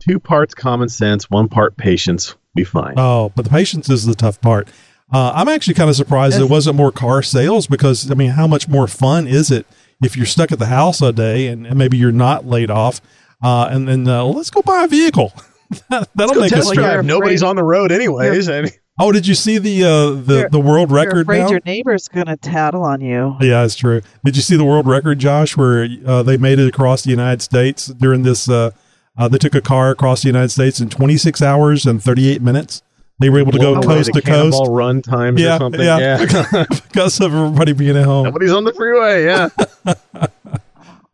[0.00, 2.34] Two parts common sense, one part patience.
[2.54, 2.94] Be fine.
[2.96, 4.68] Oh, but the patience is the tough part.
[5.12, 8.46] Uh, I'm actually kind of surprised there wasn't more car sales because, I mean, how
[8.46, 9.66] much more fun is it
[10.02, 13.00] if you're stuck at the house a day and, and maybe you're not laid off?
[13.42, 15.32] Uh, and then uh, let's go buy a vehicle.
[15.90, 16.66] That'll make us.
[16.66, 17.04] you're drive.
[17.04, 18.48] Nobody's on the road, anyways.
[18.48, 21.40] I mean, Oh, did you see the uh, the You're- the world You're record afraid
[21.40, 21.50] now?
[21.50, 23.36] your neighbor's gonna tattle on you.
[23.40, 24.02] Yeah, it's true.
[24.24, 27.42] Did you see the world record, Josh, where uh, they made it across the United
[27.42, 28.48] States during this?
[28.48, 28.70] Uh,
[29.16, 32.82] uh, they took a car across the United States in 26 hours and 38 minutes.
[33.20, 34.60] They were able to go blow coast to coast.
[34.68, 35.80] run times Yeah, or something.
[35.80, 36.24] yeah.
[36.68, 38.24] because of everybody being at home.
[38.24, 39.48] Nobody's on the freeway, yeah.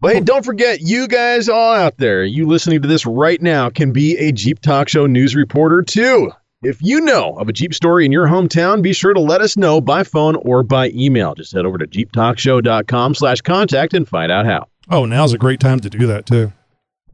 [0.01, 3.69] but hey, don't forget, you guys all out there, you listening to this right now
[3.69, 6.31] can be a Jeep Talk Show news reporter too.
[6.63, 9.57] If you know of a Jeep story in your hometown, be sure to let us
[9.57, 11.35] know by phone or by email.
[11.35, 14.67] Just head over to jeeptalkshow.com slash contact and find out how.
[14.91, 16.53] Oh, now's a great time to do that too.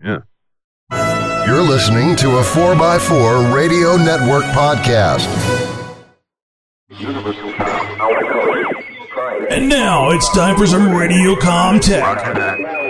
[0.04, 0.22] Yeah.
[1.46, 5.26] You're listening to a 4x4 Radio Network podcast.
[9.48, 12.85] And now it's time for some Radio Tech.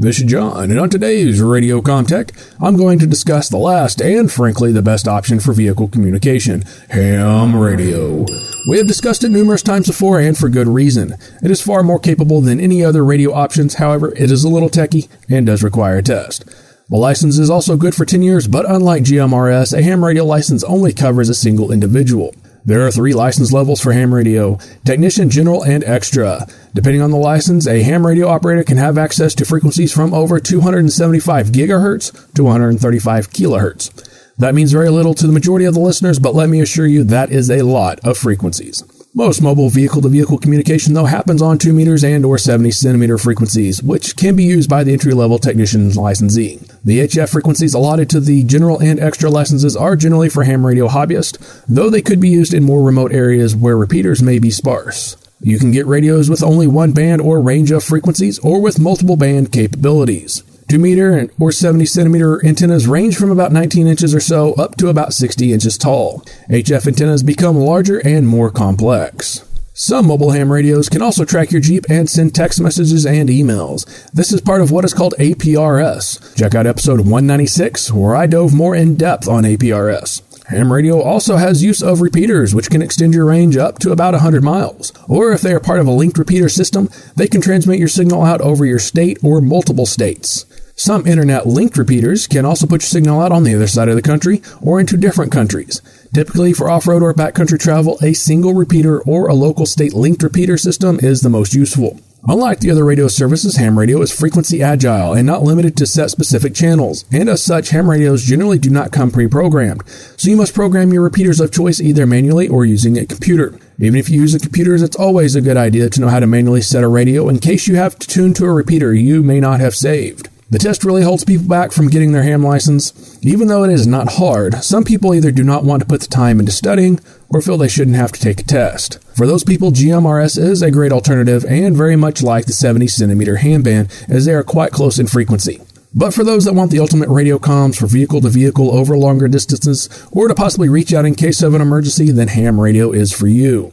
[0.00, 4.32] This is John, and on today's Radio Tech, I'm going to discuss the last and
[4.32, 8.24] frankly the best option for vehicle communication ham radio.
[8.70, 11.16] We have discussed it numerous times before and for good reason.
[11.42, 14.70] It is far more capable than any other radio options, however, it is a little
[14.70, 16.46] techy and does require a test.
[16.88, 20.64] The license is also good for 10 years, but unlike GMRS, a ham radio license
[20.64, 22.34] only covers a single individual.
[22.64, 26.46] There are three license levels for ham radio technician, general, and extra.
[26.74, 30.38] Depending on the license, a ham radio operator can have access to frequencies from over
[30.38, 34.06] 275 gigahertz to 135 kilohertz.
[34.36, 37.04] That means very little to the majority of the listeners, but let me assure you
[37.04, 38.82] that is a lot of frequencies.
[39.12, 43.18] Most mobile vehicle to vehicle communication though happens on 2 meters and or 70 centimeter
[43.18, 46.60] frequencies, which can be used by the entry level technician's licensee.
[46.84, 50.86] The HF frequencies allotted to the general and extra licenses are generally for ham radio
[50.86, 55.16] hobbyists, though they could be used in more remote areas where repeaters may be sparse.
[55.40, 59.16] You can get radios with only one band or range of frequencies or with multiple
[59.16, 60.44] band capabilities.
[60.70, 64.88] 2 meter or 70 centimeter antennas range from about 19 inches or so up to
[64.88, 66.20] about 60 inches tall.
[66.48, 69.44] HF antennas become larger and more complex.
[69.72, 73.84] Some mobile ham radios can also track your Jeep and send text messages and emails.
[74.12, 76.36] This is part of what is called APRS.
[76.36, 80.29] Check out episode 196 where I dove more in depth on APRS.
[80.50, 84.14] Ham radio also has use of repeaters, which can extend your range up to about
[84.14, 84.92] 100 miles.
[85.06, 88.24] Or if they are part of a linked repeater system, they can transmit your signal
[88.24, 90.46] out over your state or multiple states.
[90.74, 93.94] Some internet linked repeaters can also put your signal out on the other side of
[93.94, 95.80] the country or into different countries.
[96.12, 100.24] Typically, for off road or backcountry travel, a single repeater or a local state linked
[100.24, 102.00] repeater system is the most useful.
[102.28, 106.10] Unlike the other radio services, ham radio is frequency agile and not limited to set
[106.10, 109.82] specific channels, and as such, ham radios generally do not come pre-programmed,
[110.18, 113.58] so you must program your repeaters of choice either manually or using a computer.
[113.78, 116.26] Even if you use a computer, it's always a good idea to know how to
[116.26, 119.40] manually set a radio in case you have to tune to a repeater you may
[119.40, 120.28] not have saved.
[120.50, 123.16] The test really holds people back from getting their ham license.
[123.22, 126.08] Even though it is not hard, some people either do not want to put the
[126.08, 128.98] time into studying or feel they shouldn't have to take a test.
[129.16, 133.36] For those people, GMRS is a great alternative and very much like the 70 centimeter
[133.36, 135.60] ham band as they are quite close in frequency.
[135.94, 139.28] But for those that want the ultimate radio comms for vehicle to vehicle over longer
[139.28, 143.12] distances or to possibly reach out in case of an emergency, then ham radio is
[143.12, 143.72] for you.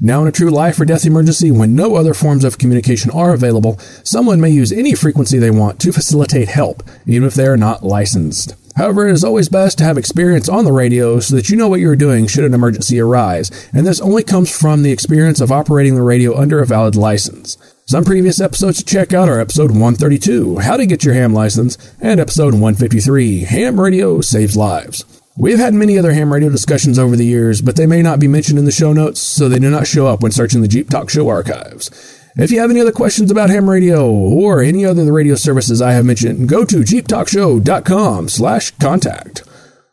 [0.00, 3.32] Now, in a true life or death emergency, when no other forms of communication are
[3.32, 7.56] available, someone may use any frequency they want to facilitate help, even if they are
[7.56, 8.54] not licensed.
[8.76, 11.68] However, it is always best to have experience on the radio so that you know
[11.68, 15.40] what you are doing should an emergency arise, and this only comes from the experience
[15.40, 17.56] of operating the radio under a valid license.
[17.86, 21.76] Some previous episodes to check out are episode 132, How to Get Your Ham License,
[22.00, 25.04] and episode 153, Ham Radio Saves Lives.
[25.36, 28.28] We've had many other ham radio discussions over the years, but they may not be
[28.28, 30.88] mentioned in the show notes, so they do not show up when searching the Jeep
[30.90, 31.90] Talk Show archives.
[32.36, 35.34] If you have any other questions about ham radio or any other of the radio
[35.34, 39.42] services I have mentioned, go to jeeptalkshow.com slash contact.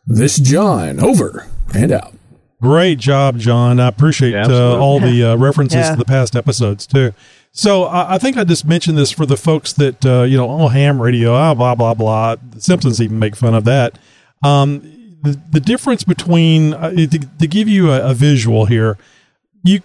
[0.06, 2.14] This John, over and out.
[2.60, 3.80] Great job, John.
[3.80, 5.90] I appreciate Yeah, uh, all the uh, references Yeah.
[5.92, 7.12] to the past episodes too.
[7.50, 10.48] So I I think I just mentioned this for the folks that uh, you know,
[10.48, 12.36] oh ham radio, ah, blah blah blah.
[12.36, 13.98] The Simpsons even make fun of that.
[14.44, 14.82] Um,
[15.22, 18.98] the difference between uh, to, to give you a, a visual here,
[19.62, 19.80] you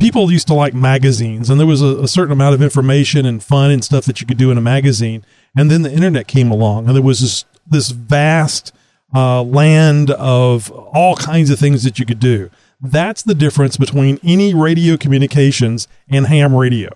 [0.00, 3.42] people used to like magazines, and there was a, a certain amount of information and
[3.42, 5.24] fun and stuff that you could do in a magazine,
[5.56, 8.72] and then the internet came along, and there was this this vast
[9.14, 12.50] uh, land of all kinds of things that you could do.
[12.80, 16.90] That's the difference between any radio communications and ham radio.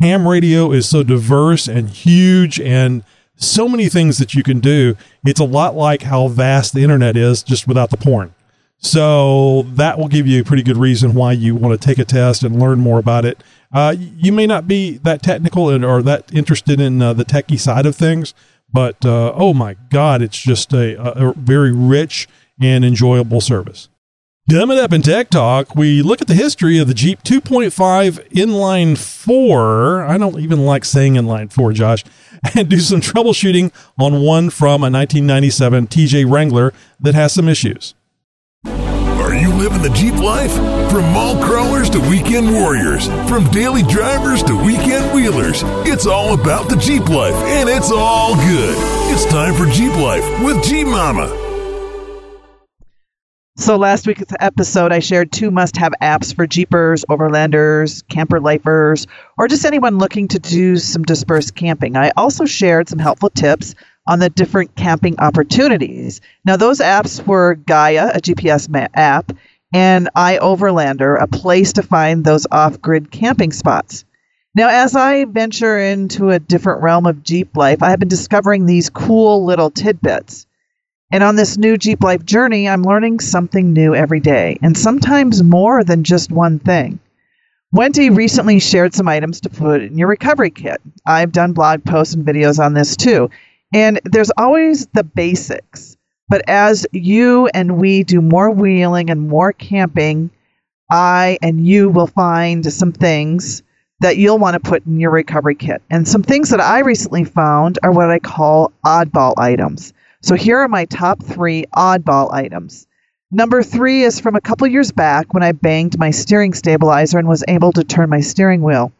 [0.00, 3.04] Ham radio is so diverse and huge and
[3.38, 4.96] so many things that you can do.
[5.24, 8.34] It's a lot like how vast the internet is, just without the porn.
[8.78, 12.04] So that will give you a pretty good reason why you want to take a
[12.04, 13.42] test and learn more about it.
[13.72, 17.58] Uh, you may not be that technical and, or that interested in uh, the techie
[17.58, 18.34] side of things,
[18.72, 22.28] but uh, oh my God, it's just a, a, a very rich
[22.60, 23.88] and enjoyable service.
[24.50, 28.96] Coming up in Tech Talk, we look at the history of the Jeep 2.5 inline
[28.96, 30.02] four.
[30.02, 32.02] I don't even like saying inline four, Josh,
[32.54, 37.94] and do some troubleshooting on one from a 1997 TJ Wrangler that has some issues.
[38.64, 40.54] Are you living the Jeep life?
[40.90, 46.70] From mall crawlers to weekend warriors, from daily drivers to weekend wheelers, it's all about
[46.70, 48.74] the Jeep life, and it's all good.
[49.12, 51.47] It's time for Jeep Life with Jeep Mama.
[53.60, 59.48] So last week's episode, I shared two must-have apps for Jeepers, Overlanders, camper lifers, or
[59.48, 61.96] just anyone looking to do some dispersed camping.
[61.96, 63.74] I also shared some helpful tips
[64.06, 66.20] on the different camping opportunities.
[66.44, 69.32] Now, those apps were Gaia, a GPS ma- app,
[69.74, 74.04] and iOverlander, a place to find those off-grid camping spots.
[74.54, 78.66] Now, as I venture into a different realm of Jeep life, I have been discovering
[78.66, 80.46] these cool little tidbits.
[81.10, 85.42] And on this new Jeep Life journey, I'm learning something new every day, and sometimes
[85.42, 86.98] more than just one thing.
[87.72, 90.80] Wendy recently shared some items to put in your recovery kit.
[91.06, 93.30] I've done blog posts and videos on this too.
[93.72, 95.96] And there's always the basics.
[96.28, 100.30] But as you and we do more wheeling and more camping,
[100.90, 103.62] I and you will find some things
[104.00, 105.82] that you'll want to put in your recovery kit.
[105.90, 109.92] And some things that I recently found are what I call oddball items.
[110.28, 112.86] So here are my top three oddball items.
[113.30, 117.26] Number three is from a couple years back when I banged my steering stabilizer and
[117.26, 118.92] was able to turn my steering wheel.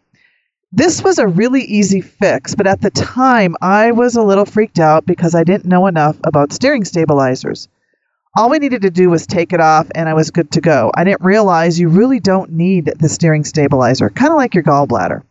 [0.72, 4.78] This was a really easy fix, but at the time I was a little freaked
[4.78, 7.68] out because I didn't know enough about steering stabilizers.
[8.34, 10.90] All we needed to do was take it off and I was good to go.
[10.94, 15.24] I didn't realize you really don't need the steering stabilizer, kind of like your gallbladder.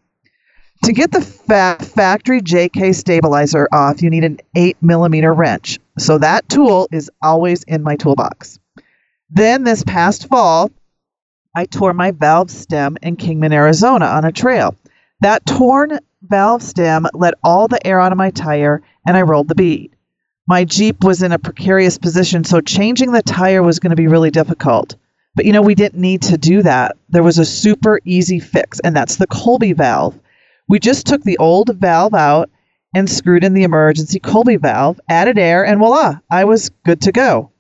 [0.83, 5.79] To get the fa- factory JK stabilizer off, you need an 8 millimeter wrench.
[5.97, 8.59] So that tool is always in my toolbox.
[9.29, 10.71] Then this past fall,
[11.55, 14.75] I tore my valve stem in Kingman, Arizona on a trail.
[15.21, 19.47] That torn valve stem let all the air out of my tire and I rolled
[19.47, 19.91] the bead.
[20.47, 24.07] My Jeep was in a precarious position, so changing the tire was going to be
[24.07, 24.95] really difficult.
[25.35, 26.95] But you know, we didn't need to do that.
[27.09, 30.17] There was a super easy fix, and that's the Colby valve.
[30.69, 32.49] We just took the old valve out
[32.93, 37.11] and screwed in the emergency Colby valve, added air, and voila, I was good to
[37.11, 37.51] go.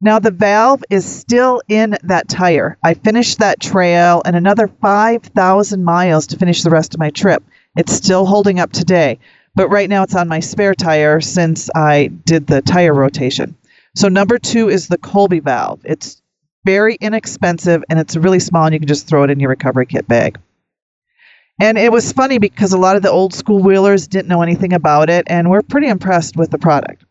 [0.00, 2.76] Now the valve is still in that tire.
[2.84, 7.42] I finished that trail and another 5,000 miles to finish the rest of my trip.
[7.76, 9.18] It's still holding up today,
[9.54, 13.56] but right now it's on my spare tire since I did the tire rotation.
[13.94, 15.80] So number two is the Colby valve.
[15.84, 16.20] It's
[16.64, 19.86] very inexpensive and it's really small and you can just throw it in your recovery
[19.86, 20.38] kit bag.
[21.60, 24.72] And it was funny because a lot of the old school wheelers didn't know anything
[24.72, 27.04] about it and were pretty impressed with the product.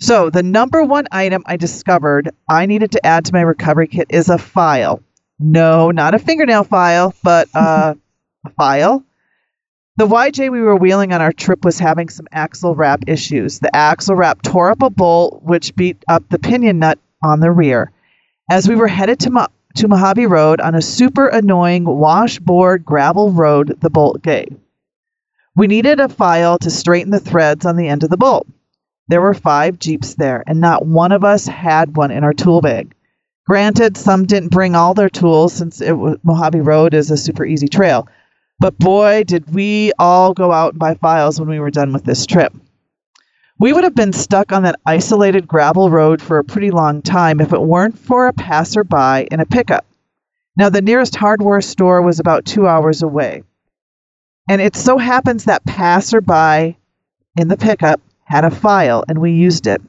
[0.00, 4.06] So, the number one item I discovered I needed to add to my recovery kit
[4.10, 5.02] is a file.
[5.40, 7.94] No, not a fingernail file, but uh,
[8.46, 9.04] a file.
[9.96, 13.58] The YJ we were wheeling on our trip was having some axle wrap issues.
[13.58, 17.50] The axle wrap tore up a bolt, which beat up the pinion nut on the
[17.50, 17.90] rear.
[18.48, 23.30] As we were headed to, Mo- to Mojave Road on a super annoying washboard gravel
[23.30, 24.56] road, the bolt gave.
[25.56, 28.46] We needed a file to straighten the threads on the end of the bolt.
[29.08, 32.60] There were five Jeeps there, and not one of us had one in our tool
[32.60, 32.94] bag.
[33.46, 37.66] Granted, some didn't bring all their tools since was, Mojave Road is a super easy
[37.66, 38.06] trail.
[38.60, 42.04] But boy, did we all go out and buy files when we were done with
[42.04, 42.52] this trip.
[43.60, 47.40] We would have been stuck on that isolated gravel road for a pretty long time
[47.40, 49.84] if it weren't for a passerby in a pickup.
[50.56, 53.42] Now, the nearest hardware store was about two hours away.
[54.48, 56.78] And it so happens that passerby
[57.36, 59.82] in the pickup had a file and we used it.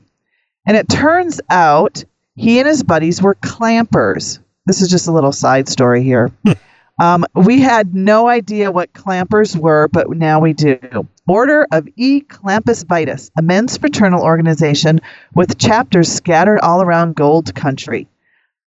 [0.65, 2.03] And it turns out
[2.35, 4.39] he and his buddies were clampers.
[4.65, 6.31] This is just a little side story here.
[6.99, 11.07] Um, we had no idea what clampers were, but now we do.
[11.27, 12.19] Order of E.
[12.21, 14.99] Clampus Vitus, a men's fraternal organization
[15.33, 18.07] with chapters scattered all around gold country,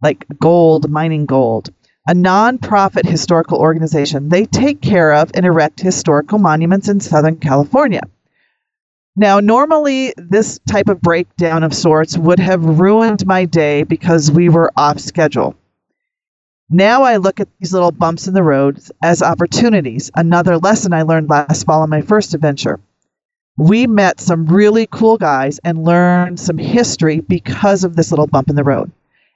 [0.01, 1.69] like gold, mining gold.
[2.09, 4.29] A non-profit historical organization.
[4.29, 8.01] They take care of and erect historical monuments in Southern California.
[9.17, 14.47] Now, normally, this type of breakdown of sorts would have ruined my day because we
[14.47, 15.55] were off schedule.
[16.69, 20.11] Now I look at these little bumps in the road as opportunities.
[20.15, 22.81] Another lesson I learned last fall on my first adventure.
[23.57, 28.49] We met some really cool guys and learned some history because of this little bump
[28.49, 28.91] in the road.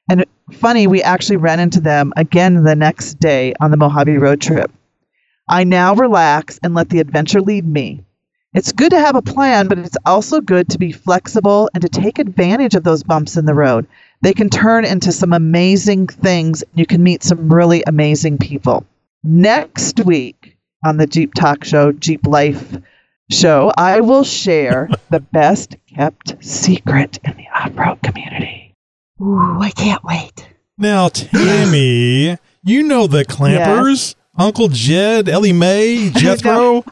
[0.10, 4.42] And funny, we actually ran into them again the next day on the Mojave road
[4.42, 4.70] trip.
[5.48, 8.04] I now relax and let the adventure lead me.
[8.54, 11.90] It's good to have a plan, but it's also good to be flexible and to
[11.90, 13.88] take advantage of those bumps in the road.
[14.22, 16.64] They can turn into some amazing things.
[16.76, 18.86] You can meet some really amazing people.
[19.24, 22.78] Next week on the Jeep Talk Show, Jeep Life
[23.32, 28.76] show, I will share the best kept secret in the off road community.
[29.22, 30.48] Ooh, I can't wait.
[30.78, 36.84] Now, Tammy, you know the Clampers, Uncle Jed, Ellie Mae, Jethro.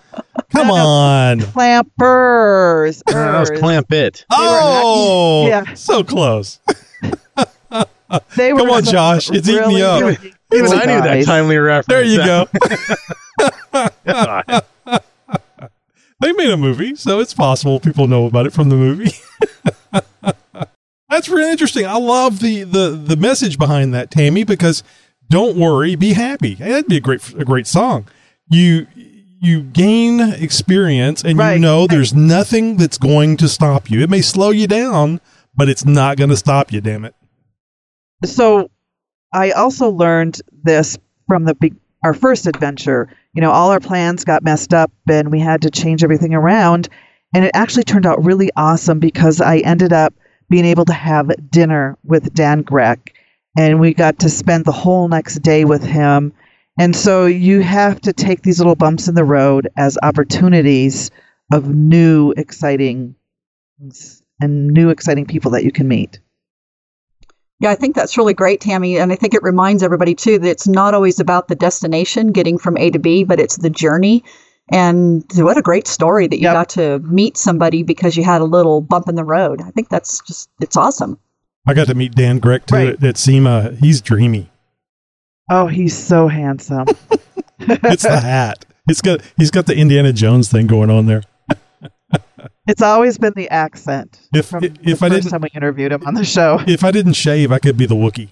[0.51, 1.39] Come on.
[1.39, 3.03] Clampers.
[3.07, 4.25] that was Clampett.
[4.31, 5.73] Oh, Yeah.
[5.73, 6.59] so close.
[8.35, 9.29] They were Come on, Josh.
[9.29, 10.01] It's eating me up.
[10.01, 11.87] really Even cool I knew that timely reference.
[11.87, 12.47] There you go.
[13.73, 14.99] go.
[16.19, 19.11] they made a movie, so it's possible people know about it from the movie.
[21.09, 21.85] That's really interesting.
[21.85, 24.83] I love the, the the message behind that, Tammy, because
[25.29, 26.55] don't worry, be happy.
[26.55, 28.07] Hey, that'd be a great a great song.
[28.49, 34.01] You you gain experience and you know there's nothing that's going to stop you.
[34.01, 35.21] It may slow you down,
[35.55, 37.15] but it's not going to stop you, damn it.
[38.25, 38.69] So
[39.33, 41.55] I also learned this from the
[42.03, 43.09] our first adventure.
[43.33, 46.89] You know, all our plans got messed up and we had to change everything around.
[47.33, 50.13] And it actually turned out really awesome because I ended up
[50.49, 52.97] being able to have dinner with Dan Grec
[53.57, 56.33] and we got to spend the whole next day with him.
[56.79, 61.11] And so you have to take these little bumps in the road as opportunities
[61.51, 63.15] of new exciting
[64.41, 66.19] and new exciting people that you can meet.
[67.61, 68.97] Yeah, I think that's really great, Tammy.
[68.97, 72.57] And I think it reminds everybody, too, that it's not always about the destination, getting
[72.57, 74.23] from A to B, but it's the journey.
[74.71, 76.53] And what a great story that you Yep.
[76.53, 79.61] got to meet somebody because you had a little bump in the road.
[79.61, 81.17] I think that's just, it's awesome.
[81.67, 82.89] I got to meet Dan Grec too Right.
[82.89, 83.75] at, at SEMA.
[83.81, 84.49] He's dreamy.
[85.51, 86.87] Oh, he's so handsome.
[87.61, 88.63] It's the hat.
[88.87, 91.23] It's got he's got the Indiana Jones thing going on there.
[92.67, 94.19] It's always been the accent.
[94.33, 96.59] If from if the I first didn't time we interviewed him on the show.
[96.67, 98.29] if I didn't shave, I could be the Wookie.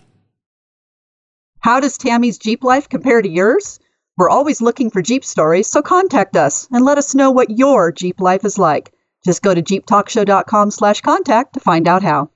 [1.59, 3.79] How does Tammy's Jeep life compare to yours?
[4.17, 7.91] We're always looking for Jeep stories, so contact us and let us know what your
[7.91, 8.91] Jeep life is like.
[9.25, 12.29] Just go to jeeptalkshow.com slash contact to find out how.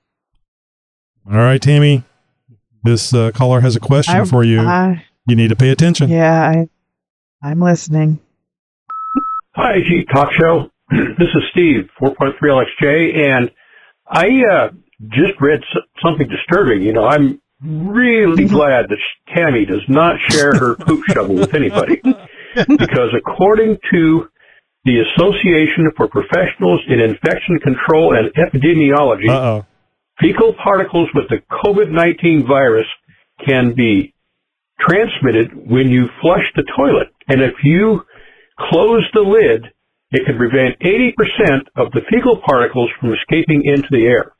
[1.26, 2.04] All right, Tammy.
[2.84, 4.62] This uh, caller has a question I- for you.
[4.62, 6.10] I- you need to pay attention.
[6.10, 6.68] yeah, I,
[7.48, 8.20] I'm listening.
[9.56, 10.72] Hi, Jeep Talk Show.
[11.18, 13.52] This is Steve, 4.3LXJ, and
[14.08, 14.70] I uh,
[15.10, 15.62] just read
[16.04, 16.82] something disturbing.
[16.82, 18.98] You know, I'm really glad that
[19.36, 24.28] Tammy does not share her poop shovel with anybody, because according to
[24.84, 29.66] the Association for Professionals in Infection Control and Epidemiology, Uh oh.
[30.20, 32.88] fecal particles with the COVID-19 virus
[33.48, 34.14] can be
[34.80, 37.10] transmitted when you flush the toilet.
[37.28, 38.02] And if you
[38.60, 39.72] close the lid,
[40.12, 44.34] it can prevent 80% of the fecal particles from escaping into the air.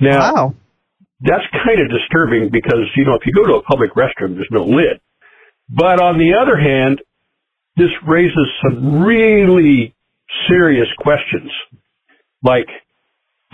[0.00, 0.54] Now, Wow.
[1.20, 4.48] that's kind of disturbing because, you know, if you go to a public restroom, there's
[4.50, 5.00] no lid.
[5.68, 7.00] But on the other hand,
[7.76, 9.94] this raises some really
[10.48, 11.50] serious questions.
[12.42, 12.68] Like,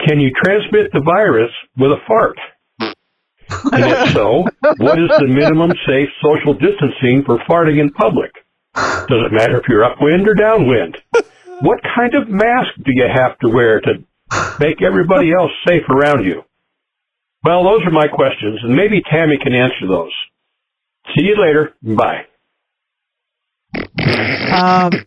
[0.06, 2.38] can you transmit the virus with a fart?
[3.72, 4.44] And if so,
[4.78, 8.30] what is the minimum safe social distancing for farting in public?
[9.08, 10.98] Does it matter if you're upwind or downwind?
[11.60, 13.94] What kind of mask do you have to wear to
[14.60, 16.44] make everybody else safe around you?
[17.42, 20.12] Well, those are my questions, and maybe Tammy can answer those.
[21.16, 21.74] See you later.
[21.82, 22.26] Bye.
[24.52, 25.04] Um,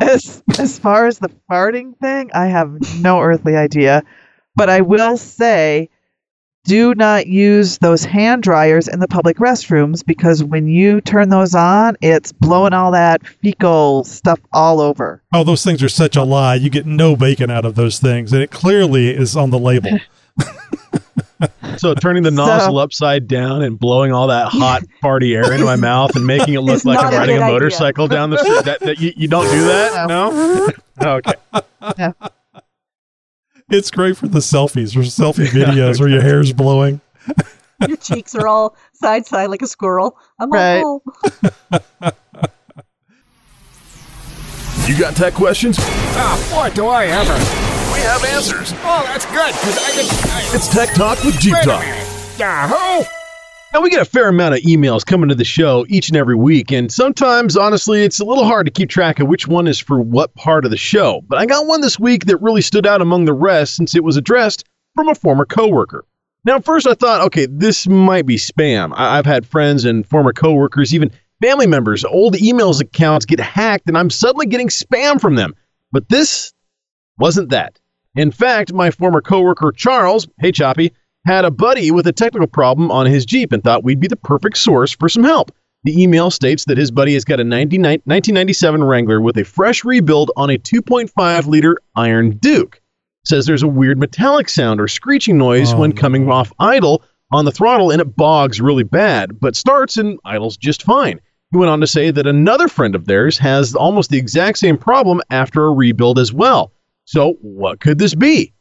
[0.00, 4.02] as as far as the farting thing, I have no earthly idea,
[4.54, 5.90] but I will say,
[6.66, 11.54] do not use those hand dryers in the public restrooms because when you turn those
[11.54, 15.22] on, it's blowing all that fecal stuff all over.
[15.32, 16.56] Oh, those things are such a lie.
[16.56, 19.98] You get no bacon out of those things, and it clearly is on the label.
[21.76, 25.66] So turning the So- nozzle upside down and blowing all that hot party air into
[25.66, 27.52] my mouth and making it look like I'm a riding good a idea.
[27.52, 28.64] motorcycle down the street.
[28.64, 30.08] That, that you, you don't do that?
[30.08, 30.68] No.
[30.98, 32.12] Okay.
[33.68, 37.00] It's great for the selfies or selfie videos where your hair's blowing.
[37.86, 40.16] Your cheeks are all side side like a squirrel.
[40.38, 40.82] I'm Right.
[40.82, 41.02] all
[44.86, 45.76] You got tech questions?
[45.80, 47.32] Ah, boy, do I ever.
[47.92, 48.72] We have answers.
[48.84, 50.06] Oh, that's good, because I can.
[50.30, 51.84] I, It's Tech Talk with Jeep wait a Talk.
[52.38, 53.04] Yahoo!
[53.72, 56.34] Now, we get a fair amount of emails coming to the show each and every
[56.36, 59.78] week, and sometimes, honestly, it's a little hard to keep track of which one is
[59.78, 61.20] for what part of the show.
[61.28, 64.02] But I got one this week that really stood out among the rest since it
[64.04, 64.64] was addressed
[64.94, 66.06] from a former coworker.
[66.44, 68.92] Now, first I thought, okay, this might be spam.
[68.94, 71.10] I- I've had friends and former coworkers, even
[71.42, 75.54] family members, old emails accounts get hacked, and I'm suddenly getting spam from them.
[75.92, 76.54] But this
[77.18, 77.78] wasn't that.
[78.14, 80.92] In fact, my former coworker Charles, hey Choppy,
[81.26, 84.16] had a buddy with a technical problem on his Jeep and thought we'd be the
[84.16, 85.50] perfect source for some help.
[85.84, 90.30] The email states that his buddy has got a 1997 Wrangler with a fresh rebuild
[90.36, 92.80] on a 2.5 liter Iron Duke.
[93.24, 95.96] Says there's a weird metallic sound or screeching noise Oh, when no.
[95.96, 97.02] coming off idle
[97.32, 101.20] on the throttle and it bogs really bad, but starts and idles just fine.
[101.52, 104.78] He went on to say that another friend of theirs has almost the exact same
[104.78, 106.72] problem after a rebuild as well.
[107.04, 108.52] So, what could this be?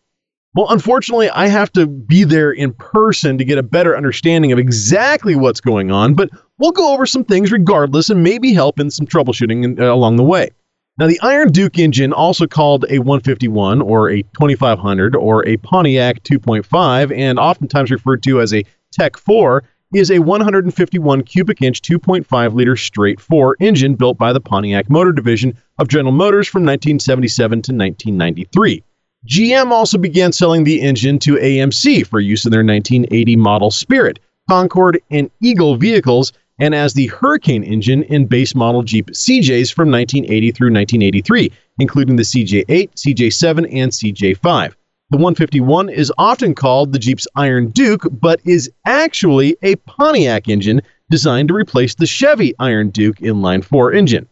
[0.55, 4.59] Well, unfortunately, I have to be there in person to get a better understanding of
[4.59, 6.29] exactly what's going on, but
[6.59, 10.15] we'll go over some things regardless and maybe help in some troubleshooting in- uh, along
[10.15, 10.49] the way.
[10.97, 16.23] Now, the Iron Duke engine, also called a 151 or a 2500 or a Pontiac
[16.23, 19.61] 2.5, and oftentimes referred to as a Tech 4,
[19.93, 25.11] is a 151 cubic inch 2.5 liter straight 4 engine built by the Pontiac Motor
[25.11, 28.81] Division of General Motors from 1977 to 1993.
[29.25, 34.19] GM also began selling the engine to AMC for use in their 1980 model Spirit,
[34.47, 39.89] Concorde, and Eagle vehicles, and as the Hurricane engine in base model Jeep CJs from
[39.89, 44.73] 1980 through 1983, including the CJ8, CJ7, and CJ5.
[45.09, 50.81] The 151 is often called the Jeep's Iron Duke, but is actually a Pontiac engine
[51.09, 54.27] designed to replace the Chevy Iron Duke inline 4 engine.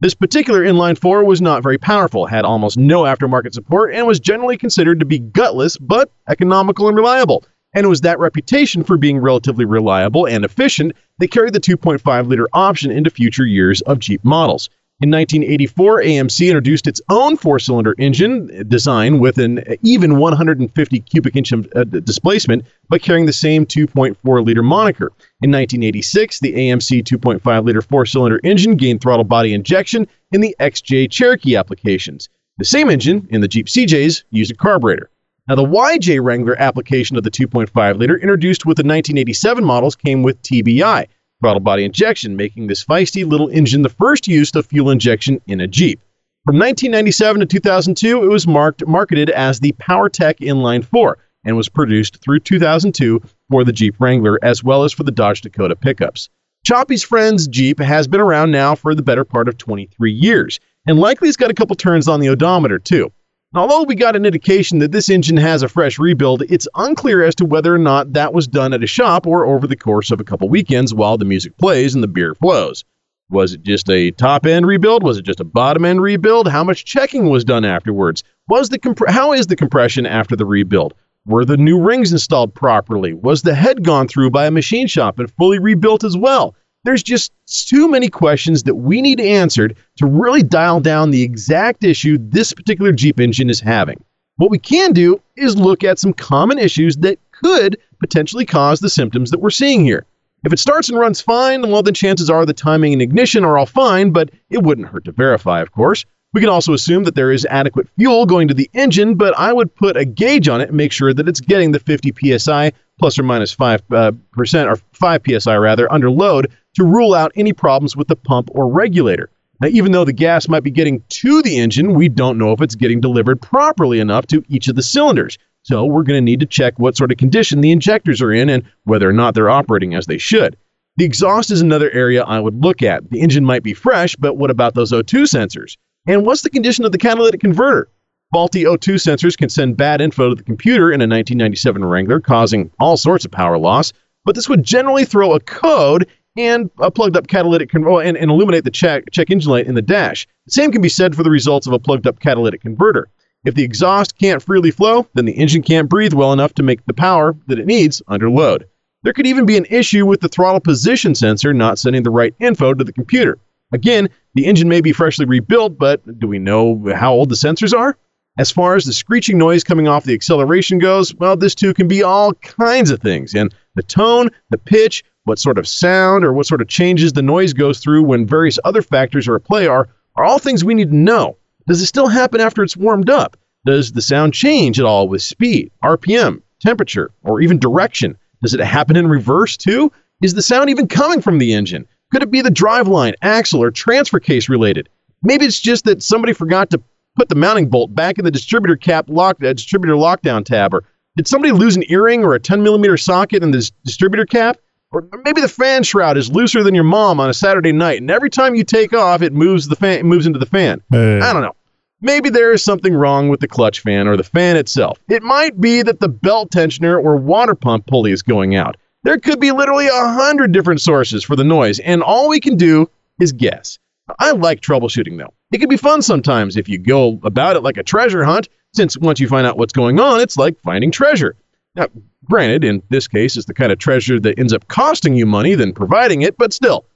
[0.00, 4.20] This particular inline 4 was not very powerful, had almost no aftermarket support, and was
[4.20, 7.44] generally considered to be gutless but economical and reliable.
[7.74, 12.28] And it was that reputation for being relatively reliable and efficient that carried the 2.5
[12.28, 14.70] liter option into future years of Jeep models.
[15.00, 21.36] In 1984, AMC introduced its own four cylinder engine design with an even 150 cubic
[21.36, 25.12] inch uh, displacement, but carrying the same 2.4 liter moniker.
[25.40, 30.56] In 1986, the AMC 2.5 liter four cylinder engine gained throttle body injection in the
[30.58, 32.28] XJ Cherokee applications.
[32.58, 35.10] The same engine in the Jeep CJs used a carburetor.
[35.46, 40.24] Now, the YJ Wrangler application of the 2.5 liter introduced with the 1987 models came
[40.24, 41.06] with TBI,
[41.40, 45.60] throttle body injection, making this feisty little engine the first use of fuel injection in
[45.60, 46.00] a Jeep.
[46.44, 51.68] From 1997 to 2002, it was marked, marketed as the PowerTech Inline 4 and was
[51.68, 56.28] produced through 2002 for the Jeep Wrangler as well as for the Dodge Dakota pickups.
[56.64, 60.98] Choppy's Friends Jeep has been around now for the better part of 23 years, and
[60.98, 63.12] likely has got a couple turns on the odometer too.
[63.54, 67.34] Although we got an indication that this engine has a fresh rebuild, it's unclear as
[67.36, 70.20] to whether or not that was done at a shop or over the course of
[70.20, 72.84] a couple weekends while the music plays and the beer flows.
[73.30, 75.02] Was it just a top end rebuild?
[75.02, 76.46] Was it just a bottom end rebuild?
[76.46, 78.22] How much checking was done afterwards?
[78.48, 80.92] Was the comp- how is the compression after the rebuild?
[81.24, 83.14] Were the new rings installed properly?
[83.14, 86.54] Was the head gone through by a machine shop and fully rebuilt as well?
[86.88, 87.34] There's just
[87.68, 92.54] too many questions that we need answered to really dial down the exact issue this
[92.54, 94.02] particular Jeep engine is having.
[94.36, 98.88] What we can do is look at some common issues that could potentially cause the
[98.88, 100.06] symptoms that we're seeing here.
[100.46, 103.58] If it starts and runs fine, well, then chances are the timing and ignition are
[103.58, 106.06] all fine, but it wouldn't hurt to verify, of course.
[106.32, 109.52] We can also assume that there is adequate fuel going to the engine, but I
[109.52, 112.72] would put a gauge on it and make sure that it's getting the 50 psi
[112.98, 117.32] plus or minus 5 uh, percent or 5 psi rather under load to rule out
[117.34, 119.30] any problems with the pump or regulator.
[119.60, 122.60] Now, even though the gas might be getting to the engine, we don't know if
[122.60, 125.38] it's getting delivered properly enough to each of the cylinders.
[125.64, 128.48] So we're going to need to check what sort of condition the injectors are in
[128.48, 130.56] and whether or not they're operating as they should.
[130.98, 133.10] The exhaust is another area I would look at.
[133.10, 135.76] The engine might be fresh, but what about those O2 sensors?
[136.06, 137.90] And what's the condition of the catalytic converter?
[138.32, 142.70] Faulty O2 sensors can send bad info to the computer in a 1997 Wrangler, causing
[142.78, 143.92] all sorts of power loss.
[144.24, 146.06] But this would generally throw a code
[146.38, 149.66] and a plugged up catalytic con- oh, and, and illuminate the check, check engine light
[149.66, 150.26] in the dash.
[150.46, 153.08] The same can be said for the results of a plugged up catalytic converter.
[153.44, 156.84] If the exhaust can't freely flow, then the engine can't breathe well enough to make
[156.86, 158.66] the power that it needs under load.
[159.02, 162.34] There could even be an issue with the throttle position sensor not sending the right
[162.40, 163.38] info to the computer.
[163.72, 167.76] Again, the engine may be freshly rebuilt, but do we know how old the sensors
[167.76, 167.96] are?
[168.38, 171.88] As far as the screeching noise coming off the acceleration goes, well, this too can
[171.88, 173.34] be all kinds of things.
[173.34, 177.22] And the tone, the pitch, what sort of sound or what sort of changes the
[177.22, 180.74] noise goes through when various other factors are at play are, are all things we
[180.74, 181.36] need to know.
[181.68, 183.36] Does it still happen after it's warmed up?
[183.66, 188.16] Does the sound change at all with speed, RPM, temperature, or even direction?
[188.42, 189.92] Does it happen in reverse too?
[190.22, 191.86] Is the sound even coming from the engine?
[192.10, 194.88] Could it be the driveline, axle, or transfer case related?
[195.22, 196.82] Maybe it's just that somebody forgot to
[197.16, 200.84] put the mounting bolt back in the distributor cap lock, uh, distributor lockdown tab, or
[201.16, 204.56] did somebody lose an earring or a 10 millimeter socket in the distributor cap?
[204.90, 208.10] Or maybe the fan shroud is looser than your mom on a Saturday night, and
[208.10, 210.80] every time you take off, it moves the fan, moves into the fan.
[211.22, 211.54] I don't know.
[212.00, 214.98] Maybe there is something wrong with the clutch fan or the fan itself.
[215.08, 218.76] It might be that the belt tensioner or water pump pulley is going out.
[219.02, 222.56] There could be literally a hundred different sources for the noise, and all we can
[222.56, 222.88] do
[223.20, 223.78] is guess.
[224.18, 225.34] I like troubleshooting though.
[225.52, 228.96] It can be fun sometimes if you go about it like a treasure hunt, since
[228.96, 231.36] once you find out what's going on, it's like finding treasure.
[231.74, 231.86] Now,
[232.24, 235.54] granted, in this case, it's the kind of treasure that ends up costing you money
[235.54, 236.86] than providing it, but still.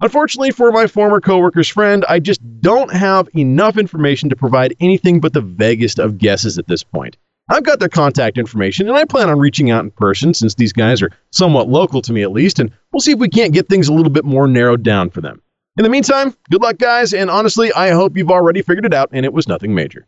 [0.00, 5.20] Unfortunately for my former coworker's friend, I just don't have enough information to provide anything
[5.20, 7.16] but the vaguest of guesses at this point.
[7.48, 10.72] I've got their contact information, and I plan on reaching out in person since these
[10.72, 13.68] guys are somewhat local to me at least, and we'll see if we can't get
[13.68, 15.40] things a little bit more narrowed down for them.
[15.76, 19.08] In the meantime, good luck, guys, and honestly, I hope you've already figured it out
[19.12, 20.06] and it was nothing major.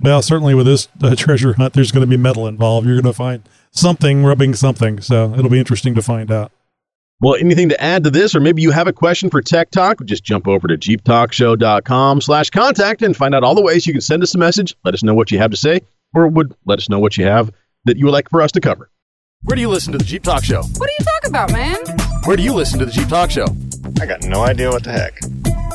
[0.00, 2.86] Well, certainly with this uh, treasure hunt, there's going to be metal involved.
[2.86, 6.52] You're going to find something rubbing something, so it'll be interesting to find out.
[7.20, 10.04] Well, anything to add to this, or maybe you have a question for Tech Talk,
[10.04, 14.02] just jump over to jeeptalkshow.com slash contact and find out all the ways you can
[14.02, 15.80] send us a message, let us know what you have to say,
[16.12, 17.52] or would let us know what you have
[17.84, 18.90] that you would like for us to cover.
[19.42, 20.62] Where do you listen to the Jeep Talk Show?
[20.62, 22.03] What are you talking about, man?
[22.24, 23.46] Where do you listen to the Jeep Talk Show?
[24.00, 25.20] I got no idea what the heck.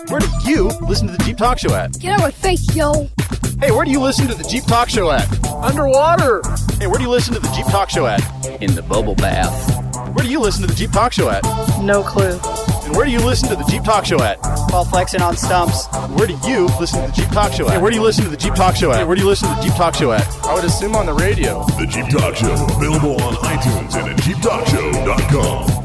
[0.10, 2.00] Where do you listen to the Jeep Talk Show at?
[2.00, 3.08] Get out of my face, yo.
[3.60, 5.28] Hey, where do you listen to the Jeep Talk Show at?
[5.48, 6.42] Underwater.
[6.80, 8.20] Hey, where do you listen to the Jeep Talk Show at?
[8.62, 9.54] In the bubble bath.
[10.16, 11.44] Where do you listen to the Jeep Talk Show at?
[11.84, 12.40] No clue.
[12.84, 14.40] And where do you listen to the Jeep Talk Show at?
[14.72, 15.86] While flexing on stumps.
[16.18, 17.74] Where do you listen to the Jeep Talk Show at?
[17.74, 18.98] Hey, where do you listen to the Jeep Talk Show at?
[18.98, 20.26] Hey, where do you listen to the Jeep Talk Show at?
[20.46, 21.64] I would assume on the radio.
[21.78, 25.79] The Jeep Talk Show, available on iTunes and at JeepTalkShow.com.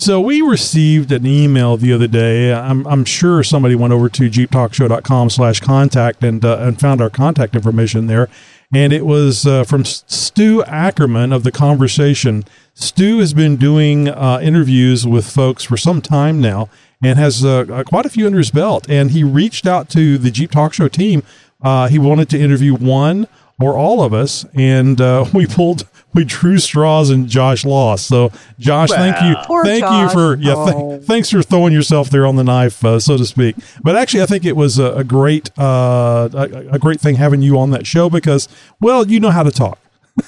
[0.00, 2.54] So we received an email the other day.
[2.54, 7.10] I'm, I'm sure somebody went over to jeeptalkshow.com slash contact and, uh, and found our
[7.10, 8.30] contact information there.
[8.72, 12.44] And it was uh, from Stu Ackerman of The Conversation.
[12.72, 16.70] Stu has been doing uh, interviews with folks for some time now
[17.02, 18.88] and has uh, quite a few under his belt.
[18.88, 21.22] And he reached out to the Jeep Talk Show team.
[21.60, 23.28] Uh, he wanted to interview one
[23.60, 24.46] or all of us.
[24.54, 28.06] And uh, we pulled we drew straws and Josh lost.
[28.06, 30.02] So Josh, thank you, thank Josh.
[30.02, 31.00] you for yeah, th- Oh.
[31.02, 33.56] thanks for throwing yourself there on the knife, uh, so to speak.
[33.82, 36.42] But actually, I think it was a, a great uh, a,
[36.72, 38.48] a great thing having you on that show because
[38.80, 39.78] well, you know how to talk.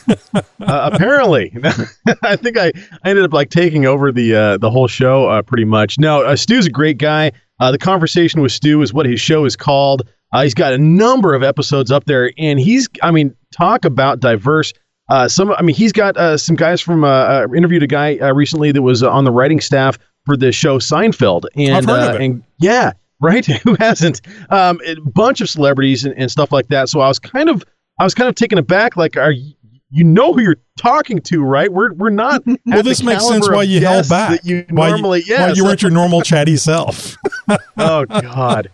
[0.09, 1.53] uh, apparently,
[2.23, 2.73] I think I,
[3.05, 5.99] I ended up like taking over the uh, the whole show uh, pretty much.
[5.99, 7.33] No, uh, Stu's a great guy.
[7.61, 10.09] Uh, the conversation with Stu is what his show is called.
[10.33, 14.21] Uh, he's got a number of episodes up there, and he's I mean, talk about
[14.21, 14.73] diverse.
[15.13, 18.17] Uh, some I mean, he's got uh, some guys from uh, uh, interviewed a guy
[18.17, 22.09] uh, recently that was on the writing staff for the show Seinfeld, and I've heard
[22.09, 22.25] of it.
[22.25, 23.45] and yeah, right.
[23.45, 24.23] Who hasn't?
[24.49, 26.89] Um, a bunch of celebrities and, and stuff like that.
[26.89, 27.63] So I was kind of
[28.01, 28.97] I was kind of taken aback.
[28.97, 29.53] Like, are you,
[29.91, 31.71] you know who you're talking to, right?
[31.71, 32.43] We're we're not.
[32.65, 34.31] Well, this makes sense why you held back.
[34.31, 35.41] That you why normally, you, yes.
[35.41, 37.19] why you weren't your normal chatty self.
[37.77, 38.71] oh God.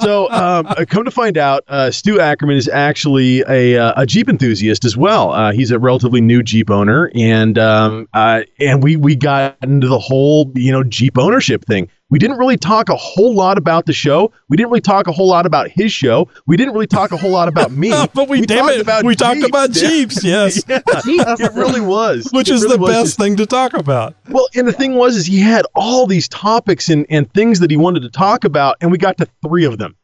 [0.00, 4.06] So, um, uh, come to find out, uh, Stu Ackerman is actually a, uh, a
[4.06, 5.32] Jeep enthusiast as well.
[5.32, 9.88] Uh, he's a relatively new Jeep owner, and um, uh, and we we got into
[9.88, 11.88] the whole you know Jeep ownership thing.
[12.12, 14.32] We didn't really talk a whole lot about the show.
[14.50, 16.28] We didn't really talk a whole lot about his show.
[16.46, 17.88] We didn't really talk a whole lot about me.
[18.14, 19.48] but we, damn talked it, about we talked Jeeps.
[19.48, 22.28] about Jeeps, yes, Yeah, it really was.
[22.30, 22.90] which It is really the was.
[22.90, 24.14] best thing to talk about.
[24.28, 27.70] Well, and the thing was, is he had all these topics and, and things that
[27.70, 29.96] he wanted to talk about, and we got to three of them.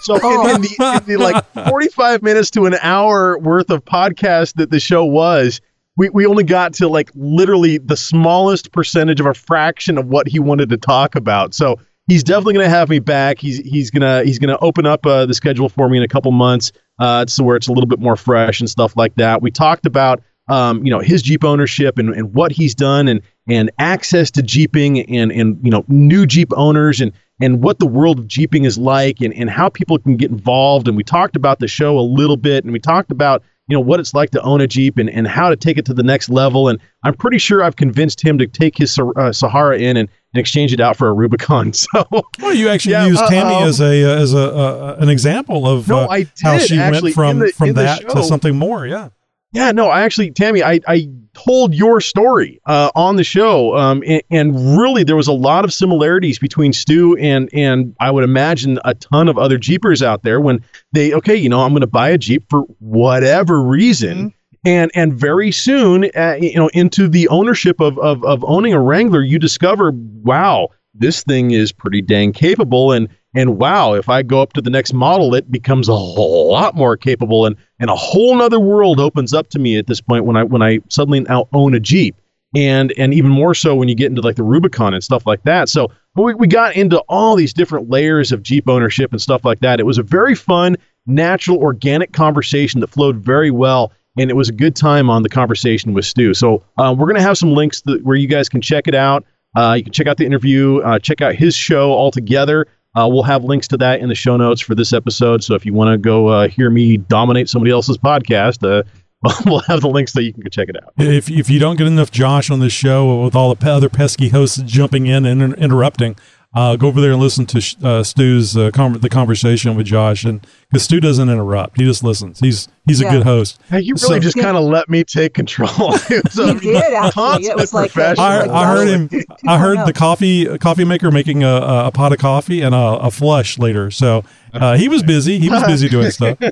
[0.00, 0.52] So in, oh.
[0.52, 4.80] in, the, in the like 45 minutes to an hour worth of podcast that the
[4.80, 5.60] show was,
[5.96, 10.28] we, we only got to like literally the smallest percentage of a fraction of what
[10.28, 11.54] he wanted to talk about.
[11.54, 13.38] So he's definitely going to have me back.
[13.38, 16.30] He's he's gonna he's gonna open up uh, the schedule for me in a couple
[16.32, 19.42] months, uh, so where it's a little bit more fresh and stuff like that.
[19.42, 23.22] We talked about um, you know his Jeep ownership and, and what he's done and
[23.48, 27.86] and access to Jeeping and and you know new Jeep owners and and what the
[27.86, 30.88] world of Jeeping is like and, and how people can get involved.
[30.88, 33.80] And we talked about the show a little bit and we talked about, you know,
[33.80, 36.02] what it's like to own a Jeep and, and how to take it to the
[36.04, 36.68] next level.
[36.68, 40.40] And I'm pretty sure I've convinced him to take his uh, Sahara in and, and
[40.40, 41.72] exchange it out for a Rubicon.
[41.86, 42.06] So,
[42.40, 43.66] well, you actually Yeah, used Tammy uh-oh.
[43.68, 47.12] as a uh, as a uh, an example of No, uh, I how she actually,
[47.12, 48.86] went from the- from that to something more.
[48.86, 49.08] Yeah.
[49.52, 54.02] Yeah, no, I actually, Tammy, I, I told your story uh, on the show, um,
[54.06, 58.24] and, and really there was a lot of similarities between Stu and and I would
[58.24, 61.80] imagine a ton of other Jeepers out there when they okay, you know, I'm going
[61.80, 64.34] to buy a Jeep for whatever reason.
[64.64, 68.80] And, and very soon, uh, you know, into the ownership of, of, of owning a
[68.80, 72.90] Wrangler, you discover, wow, this thing is pretty dang capable.
[72.90, 76.50] And, and wow, if I go up to the next model, it becomes a whole
[76.50, 77.44] lot more capable.
[77.44, 80.42] And, and a whole nother world opens up to me at this point when I,
[80.42, 82.16] when I suddenly now own a Jeep.
[82.54, 85.42] And, and even more so when you get into like the Rubicon and stuff like
[85.42, 85.68] that.
[85.68, 89.60] So we, we got into all these different layers of Jeep ownership and stuff like
[89.60, 89.80] that.
[89.80, 90.76] It was a very fun,
[91.06, 95.28] natural, organic conversation that flowed very well and it was a good time on the
[95.28, 96.32] conversation with Stu.
[96.32, 98.94] So uh, we're going to have some links that, where you guys can check it
[98.94, 99.26] out.
[99.54, 102.66] Uh, you can check out the interview, uh, check out his show altogether.
[102.96, 105.44] Uh, we'll have links to that in the show notes for this episode.
[105.44, 108.82] So if you want to go uh, hear me dominate somebody else's podcast, uh,
[109.46, 110.92] we'll have the links so you can go check it out.
[110.96, 114.28] If if you don't get enough Josh on this show with all the other pesky
[114.28, 116.16] hosts jumping in and inter- interrupting,
[116.56, 120.24] uh, go over there and listen to uh, Stu's uh, con- the conversation with Josh,
[120.24, 122.40] and because Stu doesn't interrupt, he just listens.
[122.40, 123.60] He's he's a good host.
[123.68, 125.68] Hey, you So- really just kind of let me take control.
[126.10, 127.44] It was He did, actually.
[127.46, 129.10] It was consummate like a- I, like I heard him.
[129.46, 132.78] I heard the coffee coffee maker making a, a, a pot of coffee and a,
[132.78, 133.90] a flush later.
[133.90, 135.38] So uh, he was busy.
[135.38, 136.38] He was busy doing stuff.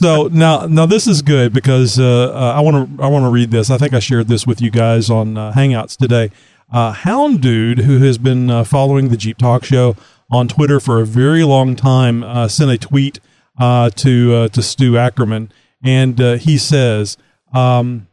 [0.00, 3.30] So now now this is good because uh, uh, I want to I want to
[3.30, 3.70] read this.
[3.70, 6.30] I think I shared this with you guys on uh, Hangouts today.
[6.72, 9.96] Uh, Hound Dude, who has been uh, following the Jeep Talk Show
[10.30, 13.20] on Twitter for a very long time, uh, sent a tweet
[13.58, 15.52] uh, to uh, to Stu Ackerman,
[15.82, 17.16] and uh, he says.
[17.52, 18.06] Um,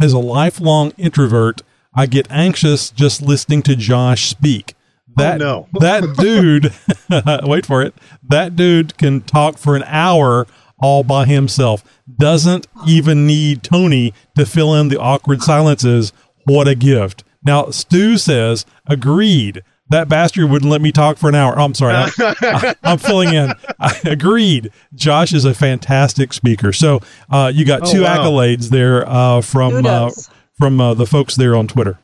[0.00, 1.62] as a lifelong introvert,
[1.94, 4.74] I get anxious just listening to Josh speak.
[5.16, 5.68] That no.
[5.80, 6.72] that dude,
[7.48, 7.94] wait for it.
[8.22, 10.46] That dude can talk for an hour
[10.80, 11.84] all by himself.
[12.18, 16.12] Doesn't even need Tony to fill in the awkward silences.
[16.44, 17.24] What a gift.
[17.70, 19.62] Stu says, agreed.
[19.90, 21.58] That bastard wouldn't let me talk for an hour.
[21.58, 21.94] Oh, I'm sorry.
[21.94, 23.52] I, am filling in.
[23.78, 24.70] I agreed.
[24.94, 26.72] Josh is a fantastic speaker.
[26.72, 28.16] So uh, you got Oh, two wow.
[28.16, 30.10] accolades there uh, from uh,
[30.58, 31.98] from uh, the folks there on Twitter.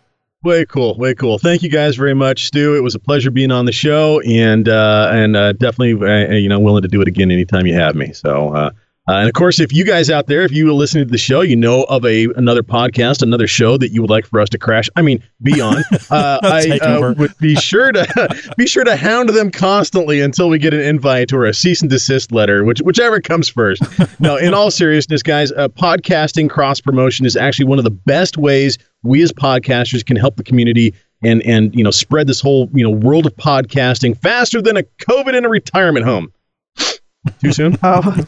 [0.44, 1.38] Way cool, way cool.
[1.38, 2.76] Thank you guys very much, Stu.
[2.76, 6.48] It was a pleasure being on the show, and uh, and uh, definitely, uh, you
[6.48, 8.12] know, willing to do it again anytime you have me.
[8.12, 8.70] So,
[9.08, 11.16] uh, and of course, if you guys out there, if you are listening to the
[11.16, 14.50] show, you know of a another podcast, another show that you would like for us
[14.50, 14.90] to crash.
[14.96, 15.82] I mean, be on.
[16.10, 20.58] Uh, I uh, would be sure to be sure to hound them constantly until we
[20.58, 23.82] get an invite or a cease and desist letter, which whichever comes first.
[24.20, 28.38] no, in all seriousness, guys, uh, podcasting cross promotion is actually one of the best
[28.38, 32.68] ways we as podcasters can help the community and and you know spread this whole
[32.72, 36.32] you know world of podcasting faster than a COVID in a retirement home.
[37.40, 37.76] Too soon?
[37.82, 38.26] Oh.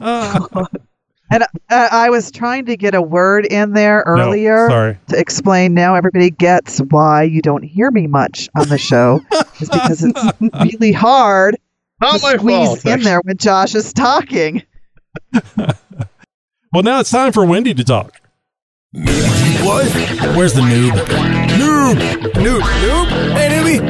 [1.30, 4.98] and uh, I was trying to get a word in there No, earlier sorry.
[5.08, 5.74] to explain.
[5.74, 9.20] Now everybody gets why you don't hear me much on the show.
[9.60, 10.22] is because it's
[10.80, 11.56] really hard
[12.00, 12.86] Not to my squeeze fault.
[12.86, 14.62] in there when Josh is talking.
[16.72, 18.20] Well, now it's time for Wendy to talk.
[18.94, 19.04] Jeep
[19.64, 19.94] life?
[20.36, 20.92] Where's the noob?
[21.58, 21.94] Noob!
[22.32, 22.60] Noob!
[22.60, 23.32] Noob!
[23.32, 23.80] Hey, newbie!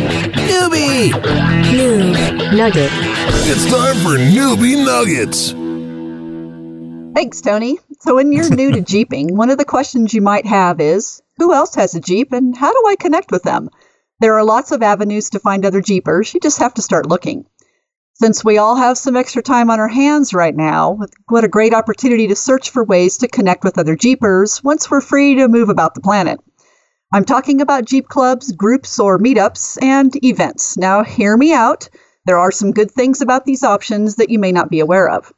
[0.49, 1.11] Newbie!
[1.71, 2.91] Noob Nugget.
[3.31, 5.53] It's time for Newbie Nuggets.
[7.15, 7.79] Thanks, Tony.
[8.01, 11.53] So, when you're new to Jeeping, one of the questions you might have is who
[11.53, 13.69] else has a Jeep and how do I connect with them?
[14.21, 16.33] There are lots of avenues to find other Jeepers.
[16.33, 17.45] You just have to start looking.
[18.15, 20.99] Since we all have some extra time on our hands right now,
[21.29, 25.03] what a great opportunity to search for ways to connect with other Jeepers once we're
[25.03, 26.41] free to move about the planet.
[27.13, 30.79] I'm talking about Jeep clubs, groups, or meetups, and events.
[30.79, 31.91] Now, hear me out.
[32.29, 35.33] There are some good things about these options that you may not be aware of.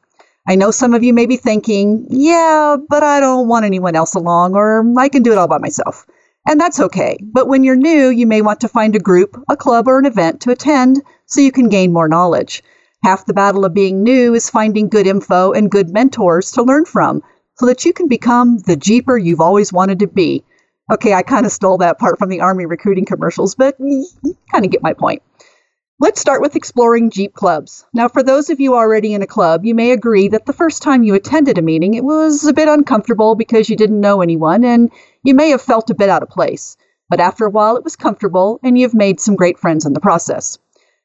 [0.49, 4.16] I know some of you may be thinking, yeah, but I don't want anyone else
[4.16, 6.05] along, or I can do it all by myself.
[6.49, 7.16] And that's okay.
[7.22, 10.05] But when you're new, you may want to find a group, a club, or an
[10.05, 12.64] event to attend so you can gain more knowledge.
[13.05, 16.86] Half the battle of being new is finding good info and good mentors to learn
[16.86, 17.22] from
[17.55, 20.45] so that you can become the Jeeper you've always wanted to be.
[20.93, 24.09] Okay, I kind of stole that part from the Army recruiting commercials, but you
[24.51, 25.22] kind of get my point.
[26.03, 27.84] Let's start with exploring Jeep clubs.
[27.92, 30.80] Now, for those of you already in a club, you may agree that the first
[30.80, 34.64] time you attended a meeting, it was a bit uncomfortable because you didn't know anyone
[34.64, 34.90] and
[35.22, 36.78] you may have felt a bit out of place.
[37.11, 40.01] But after a while, it was comfortable and you've made some great friends in the
[40.01, 40.57] process.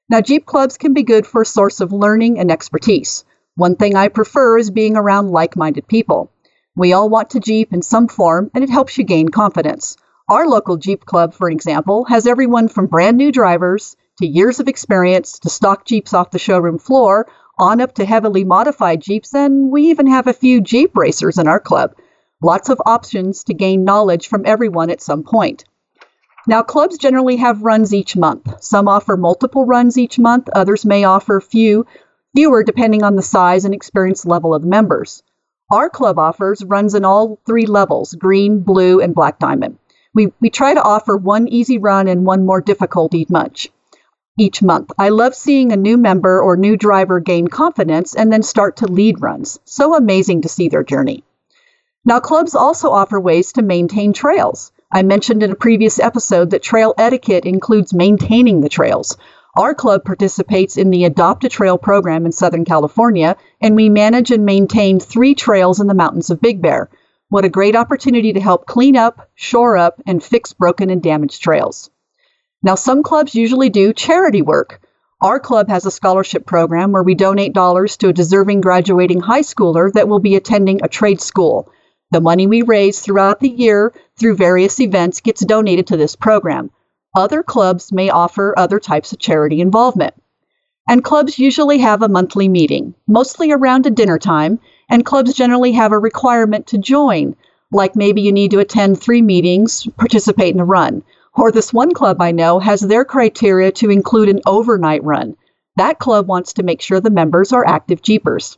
[0.10, 3.26] Now, Jeep clubs can be good for a source of learning and expertise.
[3.56, 6.32] One thing I prefer is being around like minded people.
[6.78, 9.98] We all want to Jeep in some form, and it helps you gain confidence.
[10.30, 14.68] Our local Jeep club, for example, has everyone from brand new drivers to years of
[14.68, 19.72] experience to stock Jeeps off the showroom floor on up to heavily modified Jeeps, and
[19.72, 21.95] we even have a few Jeep racers in our club.
[22.41, 25.63] Lots of options to gain knowledge from everyone at some point.
[26.47, 28.63] Now, clubs generally have runs each month.
[28.63, 31.86] Some offer multiple runs each month, others may offer few,
[32.36, 35.24] fewer depending on the size and experience level of members.
[35.72, 39.80] Our club offers runs in all three levels green, blue, and black diamond.
[40.13, 43.68] We, we try to offer one easy run and one more difficult each month.
[44.38, 44.92] Each month.
[45.00, 48.86] I love seeing a new member or new driver gain confidence and then start to
[48.86, 49.60] lead runs.
[49.64, 51.24] So amazing to see their journey.
[52.04, 54.74] Now, clubs also offer ways to maintain trails.
[54.92, 59.18] I mentioned in a previous episode that trail etiquette includes maintaining the trails.
[59.56, 64.32] Our club participates in the Adopt a Trail program in Southern California, and we manage
[64.32, 66.90] and maintain three trails in the mountains of Big Bear.
[67.30, 71.42] What a great opportunity to help clean up, shore up, and fix broken and damaged
[71.42, 71.90] trails.
[72.66, 74.82] Now, some clubs usually do charity work.
[75.22, 79.43] Our club has a scholarship program where we donate dollars to a deserving graduating high
[79.43, 81.70] schooler that will be attending a trade school.
[82.09, 86.72] The money we raise throughout the year through various events gets donated to this program.
[87.16, 90.16] Other clubs may offer other types of charity involvement.
[90.89, 94.59] And clubs usually have a monthly meeting, mostly around a dinner time,
[94.89, 97.36] and clubs generally have a requirement to join,
[97.72, 101.03] like maybe you need to attend three meetings, participate in a run.
[101.36, 105.36] Or this one club I know has their criteria to include an overnight run.
[105.76, 108.58] That club wants to make sure the members are active Jeepers.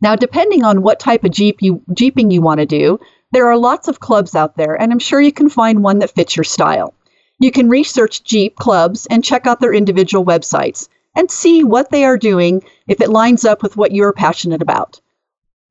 [0.00, 3.00] Now, depending on what type of Jeep you, Jeeping you want to do,
[3.32, 6.14] there are lots of clubs out there, and I'm sure you can find one that
[6.14, 6.94] fits your style.
[7.40, 12.04] You can research Jeep clubs and check out their individual websites and see what they
[12.04, 15.00] are doing if it lines up with what you're passionate about.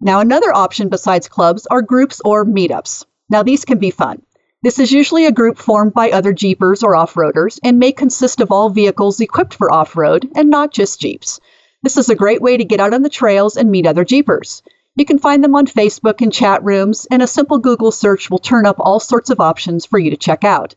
[0.02, 3.06] Now, another option besides clubs are groups or meetups.
[3.30, 4.22] Now, these can be fun.
[4.64, 8.40] This is usually a group formed by other Jeepers or off roaders and may consist
[8.40, 11.42] of all vehicles equipped for off road and not just Jeeps.
[11.82, 14.64] This is a great way to get out on the trails and meet other Jeepers.
[14.96, 18.40] You can find them on Facebook and chat rooms, and a simple Google search will
[18.40, 20.76] turn up all sorts of options for you to check out.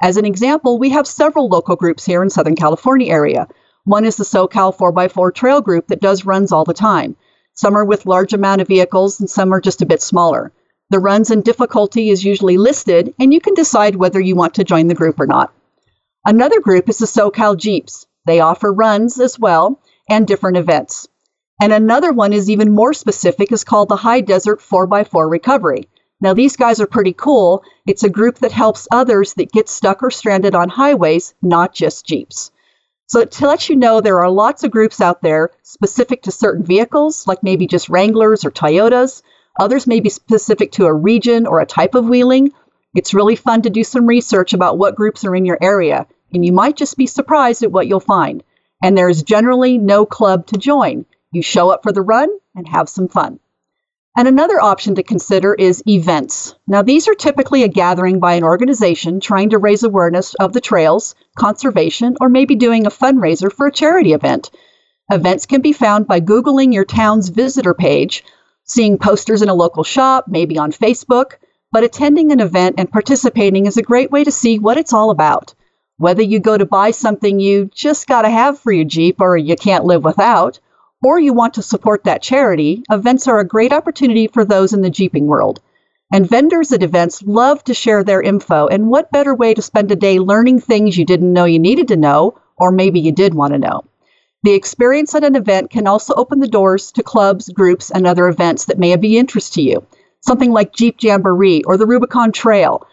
[0.00, 3.48] As an example, we have several local groups here in Southern California area.
[3.84, 7.16] One is the SoCal 4x4 Trail Group that does runs all the time.
[7.54, 10.52] Some are with large amount of vehicles and some are just a bit smaller.
[10.94, 14.62] The runs and difficulty is usually listed and you can decide whether you want to
[14.62, 15.52] join the group or not.
[16.24, 18.06] Another group is the SoCal Jeeps.
[18.26, 21.08] They offer runs as well and different events.
[21.60, 25.88] And another one is even more specific is called the High Desert 4x4 Recovery.
[26.20, 27.64] Now, these guys are pretty cool.
[27.88, 32.06] It's a group that helps others that get stuck or stranded on highways, not just
[32.06, 32.52] Jeeps.
[33.08, 36.64] So, to let you know, there are lots of groups out there specific to certain
[36.64, 39.22] vehicles, like maybe just Wranglers or Toyotas.
[39.60, 42.52] Others may be specific to a region or a type of wheeling.
[42.94, 46.44] It's really fun to do some research about what groups are in your area, and
[46.44, 48.42] you might just be surprised at what you'll find.
[48.82, 51.06] And there's generally no club to join.
[51.32, 53.40] You show up for the run and have some fun.
[54.16, 56.54] And another option to consider is events.
[56.68, 60.60] Now, these are typically a gathering by an organization trying to raise awareness of the
[60.60, 64.50] trails, conservation, or maybe doing a fundraiser for a charity event.
[65.10, 68.22] Events can be found by Googling your town's visitor page,
[68.64, 71.34] seeing posters in a local shop, maybe on Facebook,
[71.70, 75.10] but attending an event and participating is a great way to see what it's all
[75.10, 75.54] about.
[75.98, 79.36] Whether you go to buy something you just got to have for your Jeep or
[79.36, 80.58] you can't live without,
[81.04, 84.80] or you want to support that charity, events are a great opportunity for those in
[84.80, 85.60] the Jeeping world.
[86.12, 89.90] And vendors at events love to share their info, and what better way to spend
[89.90, 93.34] a day learning things you didn't know you needed to know, or maybe you did
[93.34, 93.84] want to know.
[94.44, 98.28] The experience at an event can also open the doors to clubs, groups, and other
[98.28, 99.86] events that may be of interest to you.
[100.20, 102.86] Something like Jeep Jamboree or the Rubicon Trail.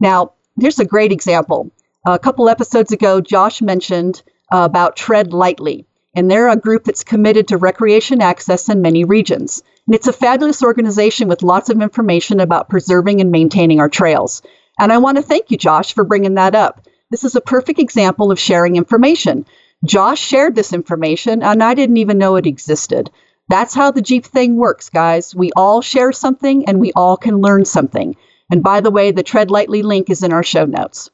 [0.00, 1.70] Now, here's a great example.
[2.06, 7.04] A couple episodes ago, Josh mentioned uh, about Tread Lightly and they're a group that's
[7.04, 9.62] committed to recreation access in many regions.
[9.86, 14.40] And it's a fabulous organization with lots of information about preserving and maintaining our trails.
[14.78, 16.86] And I want to thank you, Josh, for bringing that up.
[17.10, 19.44] This is a perfect example of sharing information.
[19.84, 23.10] Josh shared this information, and I didn't even know it existed.
[23.48, 25.34] That's how the Jeep thing works, guys.
[25.34, 28.16] We all share something and we all can learn something.
[28.50, 31.10] And by the way, the Tread Lightly link is in our show notes.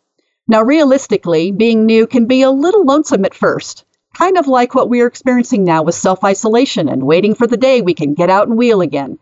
[0.47, 4.89] Now, realistically, being new can be a little lonesome at first kind of like what
[4.89, 8.31] we are experiencing now with self isolation and waiting for the day we can get
[8.31, 9.19] out and wheel again.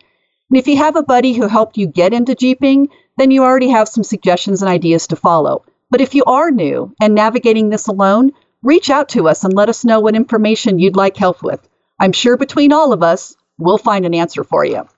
[0.51, 3.68] And if you have a buddy who helped you get into Jeeping, then you already
[3.68, 5.64] have some suggestions and ideas to follow.
[5.90, 8.32] But if you are new and navigating this alone,
[8.62, 11.66] reach out to us and let us know what information you'd like help with.
[12.00, 14.88] I'm sure between all of us, we'll find an answer for you.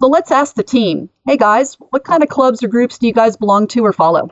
[0.00, 3.12] So let's ask the team hey guys, what kind of clubs or groups do you
[3.12, 4.30] guys belong to or follow?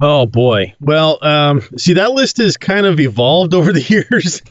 [0.00, 0.74] Oh boy.
[0.80, 4.42] Well, um, see that list has kind of evolved over the years.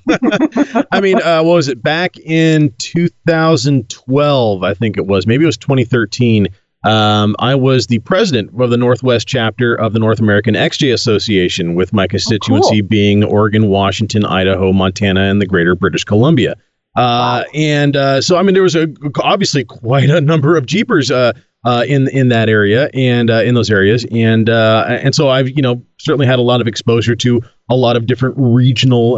[0.91, 4.63] I mean, uh, what was it back in 2012?
[4.63, 5.27] I think it was.
[5.27, 6.47] Maybe it was 2013.
[6.83, 11.75] Um, I was the president of the Northwest chapter of the North American XJ Association,
[11.75, 12.87] with my constituency cool.
[12.87, 16.55] being Oregon, Washington, Idaho, Montana, and the Greater British Columbia.
[16.95, 18.87] Uh, and uh, so, I mean, there was a
[19.21, 21.33] obviously quite a number of Jeepers uh,
[21.65, 25.49] uh, in in that area and uh, in those areas, and uh, and so I've
[25.49, 29.11] you know certainly had a lot of exposure to a lot of different regional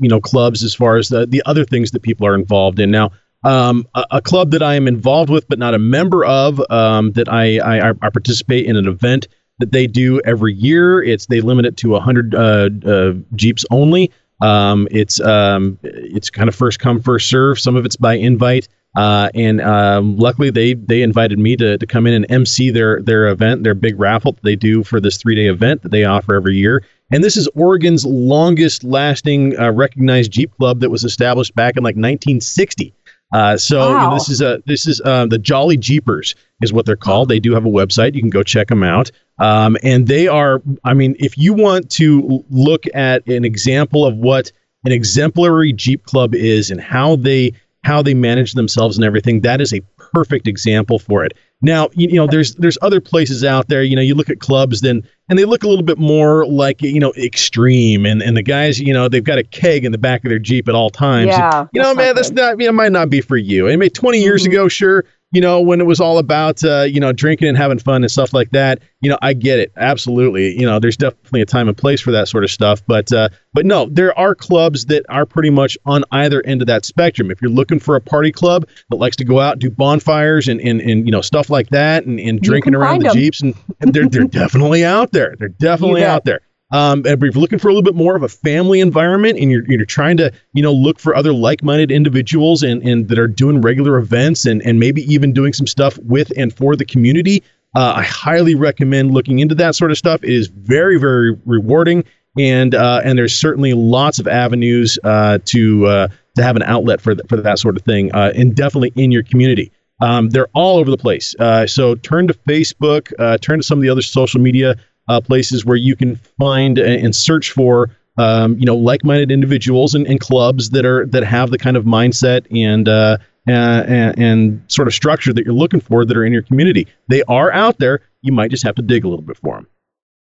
[0.00, 2.90] you know clubs as far as the the other things that people are involved in
[2.90, 3.12] now.
[3.46, 7.12] Um, a, a club that I am involved with, but not a member of, um,
[7.12, 9.28] that I, I, I participate in an event
[9.60, 11.00] that they do every year.
[11.00, 14.10] It's they limit it to 100 uh, uh, Jeeps only.
[14.40, 17.60] Um, it's um, it's kind of first come first serve.
[17.60, 21.86] Some of it's by invite, uh, and um, luckily they they invited me to, to
[21.86, 25.16] come in and MC their their event, their big raffle that they do for this
[25.16, 26.82] three day event that they offer every year.
[27.10, 31.84] And this is Oregon's longest lasting uh, recognized Jeep club that was established back in
[31.84, 32.92] like 1960.
[33.32, 36.86] Uh, so you know, this is a this is uh, the Jolly Jeepers is what
[36.86, 37.28] they're called.
[37.28, 38.14] They do have a website.
[38.14, 39.10] You can go check them out.
[39.38, 44.16] Um, and they are, I mean, if you want to look at an example of
[44.16, 44.52] what
[44.84, 47.52] an exemplary Jeep club is and how they
[47.82, 51.36] how they manage themselves and everything, that is a perfect example for it.
[51.62, 53.82] Now, you, you know, there's there's other places out there.
[53.82, 56.82] You know, you look at clubs, then and they look a little bit more like
[56.82, 59.98] you know extreme, and and the guys, you know, they've got a keg in the
[59.98, 61.28] back of their Jeep at all times.
[61.28, 63.68] Yeah, you know, man, that's not you know might not be for you.
[63.70, 64.48] I mean, 20 years Mhm.
[64.48, 67.78] ago, sure, you know, when it was all about uh, you know drinking and having
[67.78, 68.80] fun and stuff like that.
[69.00, 70.58] You know, I get it, absolutely.
[70.58, 73.28] You know, there's definitely a time and place for that sort of stuff, but uh,
[73.52, 77.30] but no, there are clubs that are pretty much on either end of that spectrum.
[77.30, 80.60] If you're looking for a party club that likes to go out, do bonfires and
[80.60, 83.14] and, and you know stuff like that, and, and drinking around the 'em.
[83.14, 85.34] jeeps, and, and they're they're definitely out there.
[85.38, 86.40] They're definitely out there.
[86.72, 89.52] Um, and if you're looking for a little bit more of a family environment and
[89.52, 93.28] you're, you're trying to, you know, look for other like-minded individuals and, and that are
[93.28, 97.44] doing regular events and, and maybe even doing some stuff with and for the community,
[97.76, 100.24] uh, I highly recommend looking into that sort of stuff.
[100.24, 102.04] It is very, very rewarding.
[102.38, 107.00] And, uh, and there's certainly lots of avenues, uh, to, uh, to have an outlet
[107.00, 109.72] for, th- for that sort of thing, uh, and definitely in your community.
[110.02, 111.34] Um, they're all over the place.
[111.38, 114.76] Uh, so turn to Facebook, turn to some of the other social media
[115.08, 120.06] uh, places where you can find and, search for um, you know like-minded individuals and,
[120.06, 124.88] and clubs that are that have the kind of mindset and, uh, and and sort
[124.88, 126.86] of structure that you're looking for that are in your community.
[127.08, 128.00] They are out there.
[128.22, 129.66] You might just have to dig a little bit for them.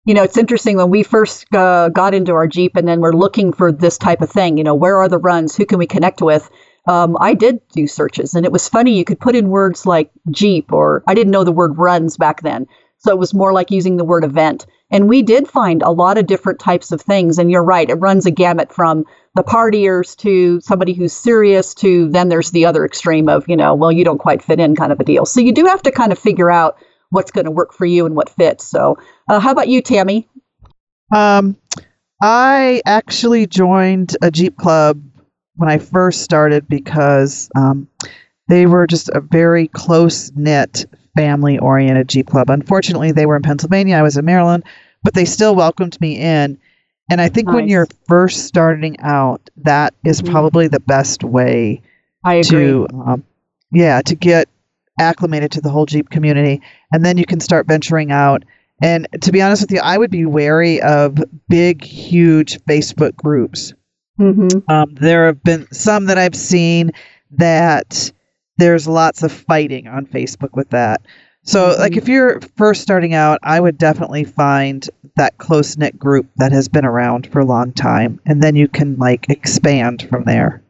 [0.05, 3.13] You know, it's interesting when we first uh, got into our Jeep and then we're
[3.13, 4.59] looking for this type of thing.
[4.59, 5.55] You know, where are the runs?
[5.55, 6.51] Who can we connect with?
[6.89, 8.99] Um, I did do searches, and it was funny.
[8.99, 12.43] You could put in words like Jeep, or I didn't know the word runs back
[12.43, 12.67] then.
[13.05, 14.67] So it was more like using the word event.
[14.91, 17.39] And we did find a lot of different types of things.
[17.39, 22.11] And you're right, it runs a gamut from the partiers to somebody who's serious to
[22.11, 24.93] then there's the other extreme of, you know, well, you don't quite fit in kind
[24.93, 25.27] of a deal.
[25.27, 26.77] So you do have to kind of figure out
[27.11, 28.65] what's going to work for you and what fits.
[28.65, 28.99] So,
[29.29, 30.29] uh, how about you, Tammy?
[31.13, 31.57] Um,
[32.23, 35.03] I actually joined a Jeep club
[35.57, 37.89] when I first started because um,
[38.49, 40.87] they were just a very close knit,
[41.17, 42.51] family oriented Jeep club.
[42.51, 43.97] Unfortunately, they were in Pennsylvania.
[43.97, 44.65] I was in Maryland,
[45.03, 46.59] but they still welcomed me in.
[47.11, 50.31] And I think when you're first starting out, that is Mhm.
[50.31, 51.83] probably the best way
[52.51, 53.25] to um,
[53.73, 54.49] yeah to get
[55.01, 56.61] acclimated to the whole jeep community
[56.93, 58.45] and then you can start venturing out
[58.83, 61.17] and to be honest with you i would be wary of
[61.49, 63.73] big huge facebook groups
[64.21, 64.71] Mm-hmm.
[64.71, 66.93] um, there have been some that i've seen
[67.33, 68.13] that
[68.59, 71.01] there's lots of fighting on facebook with that
[71.45, 71.97] so like Mhm.
[71.99, 76.69] if you're first starting out i would definitely find that close knit group that has
[76.69, 80.63] been around for a long time and then you can like expand from there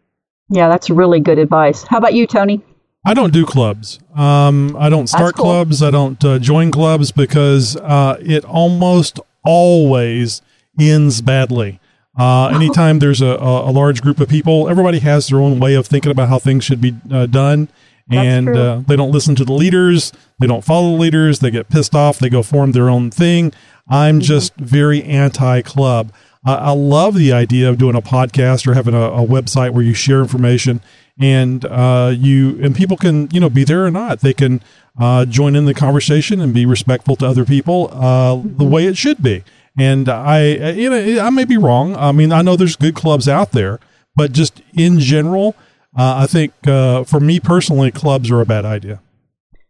[0.50, 1.82] Yeah, that's really good advice.
[1.88, 2.60] How about you, Tony?
[3.06, 3.98] I don't do clubs.
[4.14, 5.46] Um, I don't start cool.
[5.46, 5.82] clubs.
[5.82, 10.42] I don't uh, join clubs because uh, it almost always
[10.78, 11.80] ends badly.
[12.18, 15.74] Uh, anytime there's a, a, a large group of people, everybody has their own way
[15.74, 17.68] of thinking about how things should be uh, done.
[18.10, 20.12] And uh, they don't listen to the leaders.
[20.38, 21.38] They don't follow the leaders.
[21.38, 22.18] They get pissed off.
[22.18, 23.52] They go form their own thing.
[23.88, 24.24] I'm Mm-hmm.
[24.24, 26.12] just very anti club.
[26.44, 29.94] I love the idea of doing a podcast or having a, a website where you
[29.94, 30.80] share information
[31.20, 34.20] and uh, you and people can you know be there or not.
[34.20, 34.60] They can
[34.98, 38.96] uh, join in the conversation and be respectful to other people uh, the way it
[38.96, 39.44] should be.
[39.78, 41.96] And I, you know, I may be wrong.
[41.96, 43.80] I mean, I know there's good clubs out there,
[44.14, 45.54] but just in general,
[45.96, 49.00] uh, I think uh, for me personally, clubs are a bad idea.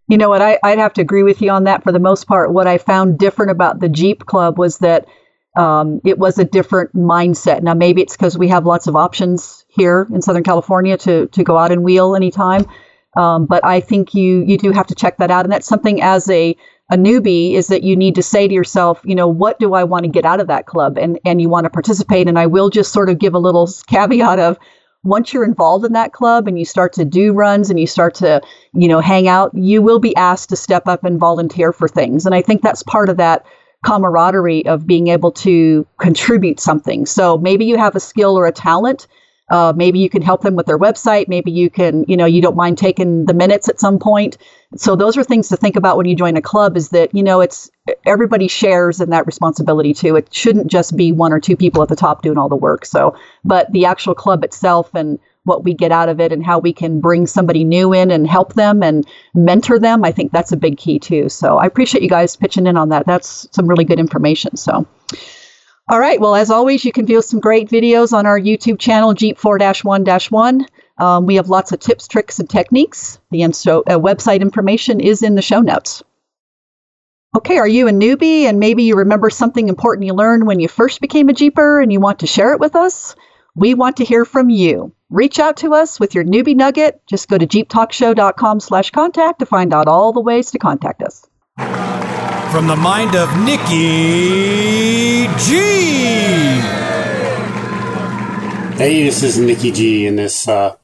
[0.08, 0.42] You know what?
[0.42, 2.52] I, I'd have to agree with you on that for the most part.
[2.52, 5.06] What I found different about the Jeep Club was that
[5.56, 7.62] um, it was a different mindset.
[7.62, 11.44] Now, maybe it's because we have lots of options here in Southern California to to
[11.44, 12.66] go out and wheel anytime.
[13.16, 16.02] Um, but I think you you do have to check that out, and that's something
[16.02, 16.56] as a
[16.92, 19.82] a newbie is that you need to say to yourself, you know, what do I
[19.82, 22.28] want to get out of that club, and and you want to participate.
[22.28, 24.58] And I will just sort of give a little caveat of
[25.02, 28.14] once you're involved in that club and you start to do runs and you start
[28.14, 28.40] to,
[28.74, 32.26] you know, hang out, you will be asked to step up and volunteer for things.
[32.26, 33.44] And I think that's part of that
[33.84, 37.06] camaraderie of being able to contribute something.
[37.06, 39.08] So maybe you have a skill or a talent.
[39.50, 41.28] Uh, maybe you can help them with their website.
[41.28, 44.38] Maybe you can, you know, you don't mind taking the minutes at some point.
[44.76, 46.76] So those are things to think about when you join a club.
[46.76, 47.70] Is that you know it's
[48.06, 50.16] everybody shares in that responsibility too.
[50.16, 52.86] It shouldn't just be one or two people at the top doing all the work.
[52.86, 56.60] So, but the actual club itself and what we get out of it and how
[56.60, 60.04] we can bring somebody new in and help them and mentor them.
[60.04, 61.28] I think that's a big key too.
[61.28, 63.06] So I appreciate you guys pitching in on that.
[63.06, 64.56] That's some really good information.
[64.56, 64.86] So.
[65.88, 66.20] All right.
[66.20, 69.58] Well, as always, you can view some great videos on our YouTube channel, Jeep 4
[69.82, 70.66] 1 1.
[70.98, 73.18] Um, we have lots of tips, tricks, and techniques.
[73.30, 76.02] The uh, website information is in the show notes.
[77.34, 80.68] Okay, are you a newbie and maybe you remember something important you learned when you
[80.68, 83.16] first became a Jeeper and you want to share it with us?
[83.56, 84.92] We want to hear from you.
[85.10, 87.00] Reach out to us with your newbie nugget.
[87.06, 91.26] Just go to jeeptalkshow.com slash contact to find out all the ways to contact us.
[92.52, 95.54] From the mind of Nikki G.
[98.76, 100.76] Hey, this is Nikki G, and this uh,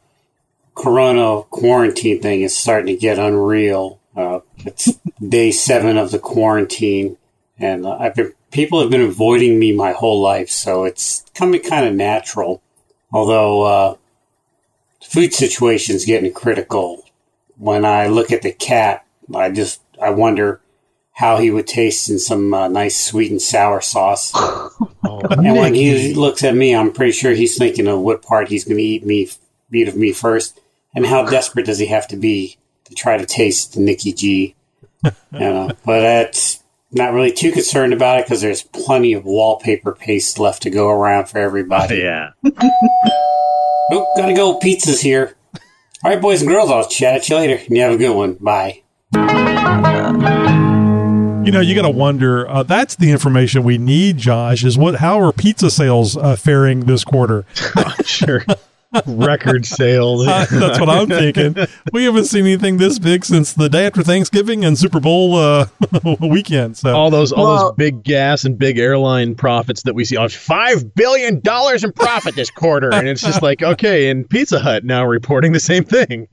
[0.75, 4.01] Corona quarantine thing is starting to get unreal.
[4.16, 4.99] Uh, it's
[5.29, 7.19] day seven of the quarantine,
[7.59, 11.61] and uh, I've been people have been avoiding me my whole life, so it's coming
[11.61, 12.62] kind of natural.
[13.12, 13.95] Although uh,
[15.01, 17.05] the food situation is getting critical.
[17.59, 19.05] When I look at the cat,
[19.35, 20.62] I just I wonder
[21.19, 24.33] how he would taste in some uh, nice sweet and sour sauce.
[25.05, 28.49] Oh, and when he looks at me, I'm pretty sure he's thinking of what part
[28.49, 29.29] he's going to eat me,
[29.73, 30.61] eat of me first,
[30.95, 34.57] and how desperate does he have to be to try to taste the Nikki G.
[35.05, 39.95] You know, but that's not really too concerned about it because there's plenty of wallpaper
[39.95, 41.99] paste left to go around for everybody.
[42.03, 42.31] yeah.
[43.93, 44.59] Oh, gotta go.
[44.59, 45.37] Pizza's here.
[46.05, 47.57] All right, boys and girls, I'll chat at you later.
[47.57, 48.35] And you have a good one.
[48.35, 48.83] Bye.
[51.49, 52.46] You know, you got to wonder.
[52.46, 54.64] Uh, that's the information we need, Josh.
[54.64, 54.96] Is what?
[54.96, 57.46] How are pizza sales uh, faring this quarter?
[58.05, 58.44] sure.
[59.07, 60.26] Record sales.
[60.26, 61.55] Uh, that's what I'm thinking.
[61.92, 65.66] We haven't seen anything this big since the day after Thanksgiving and Super Bowl uh,
[66.20, 66.76] weekend.
[66.76, 70.16] So all those all Well- those big gas and big airline profits that we see.
[70.18, 74.11] Oh, five billion dollars in profit this quarter, and it's just like okay.
[74.11, 76.28] And Pizza Hut now reporting the same thing.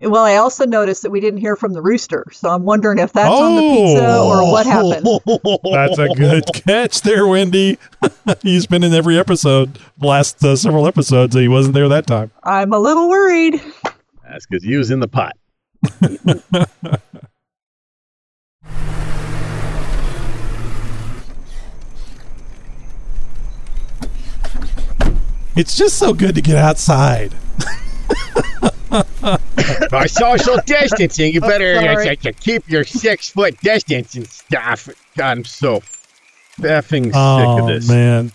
[0.00, 3.12] Well, I also noticed that we didn't hear from the rooster, so I'm wondering if
[3.12, 5.04] that's on the pizza or what happened.
[5.72, 7.78] that's a good catch there, Wendy.
[8.42, 11.34] He's been in every episode, the last uh, several episodes.
[11.34, 12.30] He wasn't there that time.
[12.44, 13.60] I'm a little worried.
[14.28, 15.36] That's because you was in the pot.
[25.56, 27.34] It's just so good to get outside.
[28.90, 32.10] By social distancing, you better Sorry.
[32.10, 34.88] uh, keep your six foot distance and stuff.
[35.16, 35.82] God, I'm so
[36.58, 37.88] effing sick oh of this.
[37.88, 38.32] man,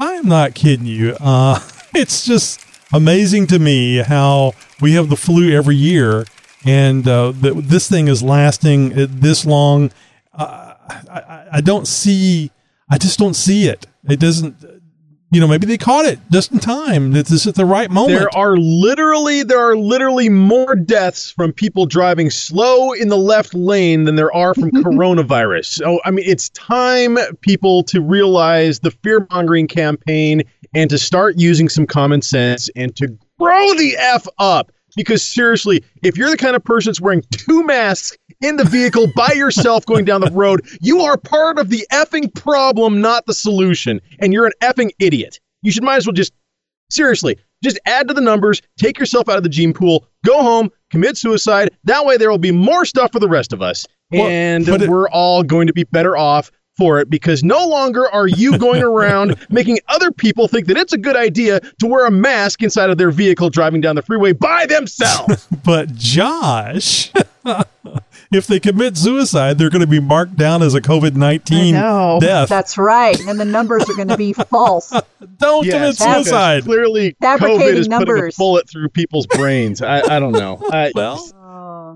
[0.00, 1.16] I'm not kidding you.
[1.20, 1.60] Uh,
[1.94, 6.24] it's just amazing to me how we have the flu every year,
[6.64, 9.90] and uh, that this thing is lasting uh, this long.
[10.34, 12.50] Uh, I, I, I don't see.
[12.88, 13.86] I just don't see it.
[14.08, 14.81] It doesn't.
[15.32, 17.16] You know, maybe they caught it just in time.
[17.16, 18.18] It's just at the right moment.
[18.18, 23.54] There are literally there are literally more deaths from people driving slow in the left
[23.54, 25.64] lane than there are from coronavirus.
[25.64, 30.42] So I mean, it's time people to realize the fear mongering campaign
[30.74, 33.08] and to start using some common sense and to
[33.38, 34.70] grow the f up.
[34.96, 39.06] Because seriously, if you're the kind of person that's wearing two masks in the vehicle
[39.16, 43.34] by yourself going down the road, you are part of the effing problem, not the
[43.34, 44.00] solution.
[44.18, 45.40] And you're an effing idiot.
[45.62, 46.32] You should might as well just
[46.92, 50.70] Seriously, just add to the numbers, take yourself out of the gene pool, go home,
[50.90, 51.70] commit suicide.
[51.84, 53.86] That way, there will be more stuff for the rest of us.
[54.10, 58.26] Well, and we're all going to be better off for it because no longer are
[58.26, 62.10] you going around making other people think that it's a good idea to wear a
[62.10, 65.46] mask inside of their vehicle driving down the freeway by themselves.
[65.64, 67.12] but Josh,
[68.32, 72.48] if they commit suicide, they're going to be marked down as a COVID nineteen death.
[72.48, 73.18] That's right.
[73.26, 74.92] And the numbers are going to be false.
[75.38, 76.64] Don't Yes, commit suicide.
[76.64, 79.82] Clearly, Fabricating COVID is putting a bullet through people's brains.
[79.82, 80.60] I, I don't know.
[80.70, 81.42] I, well, oh.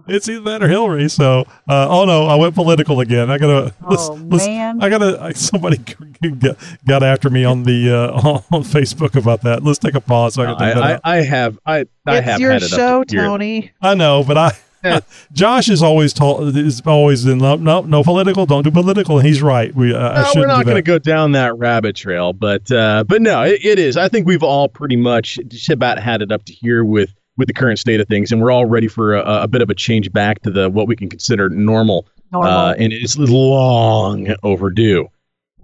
[0.07, 1.09] It's either that or Hillary.
[1.09, 3.31] So, uh, oh no, I went political again.
[3.31, 3.75] I gotta.
[3.89, 4.83] let's- Oh, let's- man.
[4.83, 5.19] I gotta.
[5.23, 5.79] I- Somebody
[6.39, 8.13] got, got after me on the uh,
[8.53, 9.63] on Facebook about that.
[9.63, 10.35] Let's take a pause.
[10.35, 11.13] So I can take that I.
[11.13, 11.59] I, I have.
[11.67, 11.77] I,
[12.07, 13.25] I it's have your had up show, to here.
[13.25, 13.73] Tony.
[13.83, 14.53] I know, but I.
[15.33, 17.61] Josh is always told is always in love.
[17.61, 18.47] no no political.
[18.47, 19.75] Don't do political, and he's right.
[19.75, 23.03] We uh, I No, we're shouldn't going to go down that rabbit trail, but uh,
[23.03, 23.97] but no, it, it is.
[23.97, 27.49] I think we've all pretty much just about had it up to here with with
[27.49, 29.75] the current state of things, and we're all ready for a, a bit of a
[29.75, 32.53] change back to the what we can consider normal, Normal.
[32.53, 35.09] Uh, and it's long overdue.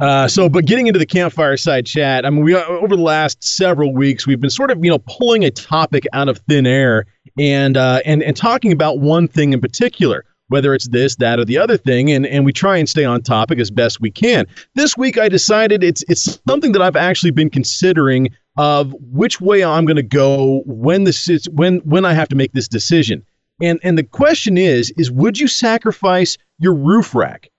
[0.01, 3.43] Uh, so, but getting into the campfire side chat, I mean, we over the last
[3.45, 7.07] several weeks, we've been sort of you know pulling a topic out of thin air
[7.39, 11.45] and uh, and and talking about one thing in particular, whether it's this, that, or
[11.45, 14.47] the other thing, and and we try and stay on topic as best we can.
[14.75, 19.65] This week, I decided it's it's something that I've actually been considering of which way
[19.65, 23.25] I'm going to go when this is when when I have to make this decision.
[23.61, 27.51] And and the question is is would you sacrifice your roof rack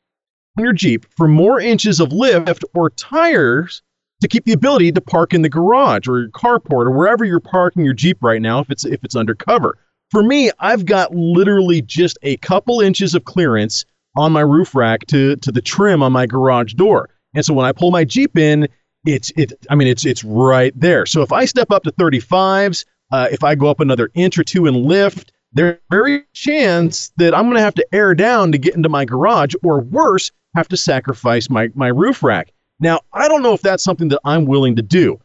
[0.58, 3.82] on your Jeep for more inches of lift or tires
[4.22, 7.40] to keep the ability to park in the garage or your carport or wherever you're
[7.40, 9.78] parking your Jeep right now if it's if it's undercover.
[10.12, 13.84] For me, I've got literally just a couple inches of clearance
[14.16, 17.10] on my roof rack to to the trim on my garage door.
[17.34, 18.68] And so when I pull my Jeep in,
[19.06, 21.06] it's it I mean it's it's right there.
[21.06, 24.44] So if I step up to 35s, uh, if I go up another inch or
[24.44, 28.58] two in lift, there's very chance that I'm going to have to air down to
[28.58, 32.52] get into my garage, or worse, have to sacrifice my my roof rack.
[32.80, 35.20] Now, I don't know if that's something that I'm willing to do.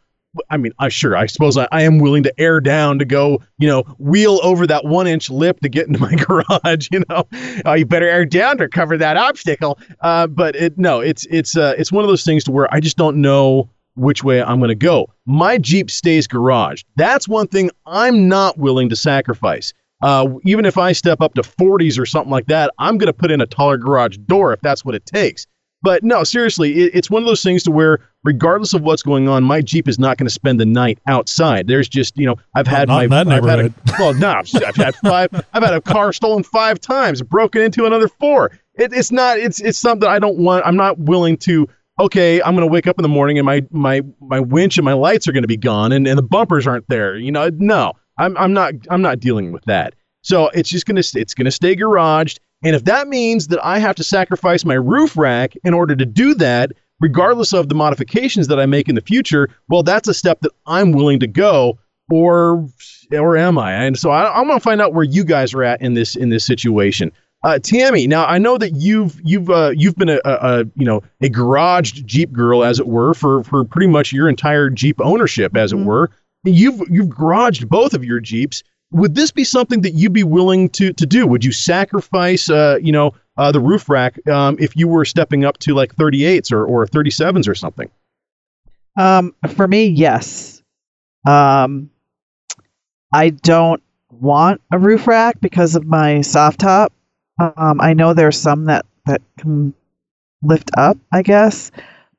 [0.51, 3.43] I mean, I sure, I suppose I, I am willing to air down to go,
[3.59, 6.89] you know, wheel over that one inch lip to get into my garage.
[6.91, 7.26] You know,
[7.64, 9.78] oh, you better air down to cover that obstacle.
[10.01, 12.80] Uh, but it no, it's it's uh, it's one of those things to where I
[12.80, 15.12] just don't know which way I'm going to go.
[15.26, 16.84] My Jeep stays garaged.
[16.97, 19.72] That's one thing I'm not willing to sacrifice.
[20.01, 23.12] Uh, even if I step up to 40s or something like that, I'm going to
[23.12, 25.47] put in a taller garage door if that's what it takes.
[25.82, 29.28] But no, seriously, it, it's one of those things to where, regardless of what's going
[29.28, 31.68] on, my Jeep is not going to spend the night outside.
[31.68, 34.96] There's just, you know, I've had not my, I've had a, well, no, I've had
[34.96, 38.50] five, I've had a car stolen five times, broken into another four.
[38.74, 40.66] It, it's not, it's, it's something I don't want.
[40.66, 41.68] I'm not willing to.
[42.00, 44.84] Okay, I'm going to wake up in the morning and my my my winch and
[44.84, 47.16] my lights are going to be gone and, and the bumpers aren't there.
[47.16, 49.94] You know, no, I'm I'm not I'm not dealing with that.
[50.22, 52.38] So it's just gonna it's gonna stay garaged.
[52.62, 56.04] And if that means that I have to sacrifice my roof rack in order to
[56.04, 60.14] do that, regardless of the modifications that I make in the future, well, that's a
[60.14, 61.78] step that I'm willing to go.
[62.11, 62.66] Or
[63.12, 63.72] or am I?
[63.74, 66.30] And so I, I'm gonna find out where you guys are at in this in
[66.30, 67.12] this situation.
[67.44, 70.86] Uh, Tammy, now I know that you've you've uh, you've been a, a, a you
[70.86, 75.00] know a garaged Jeep girl, as it were, for for pretty much your entire Jeep
[75.00, 76.11] ownership, as it were.
[76.44, 80.68] You've you've garaged both of your Jeeps would this be something that you'd be willing
[80.70, 81.26] to to do?
[81.26, 85.45] Would you sacrifice, uh, you know, uh, the roof rack um, if you were stepping
[85.45, 87.91] up to like 38s or or 37s or something?
[88.99, 90.62] Um, for me, yes.
[91.26, 91.91] Um,
[93.14, 96.93] I don't want a roof rack because of my soft top.
[97.39, 99.74] Um, I know there's some that that can
[100.43, 101.70] lift up, I guess,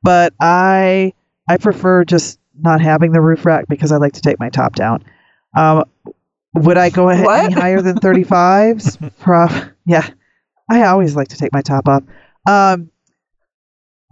[0.02, 1.12] but I
[1.48, 4.74] I prefer just not having the roof rack because I like to take my top
[4.74, 5.04] down.
[5.56, 5.84] Um,
[6.54, 9.18] would I go ahead any higher than 35s?
[9.18, 10.08] Prof, yeah.
[10.70, 12.02] I always like to take my top off.
[12.48, 12.90] Um,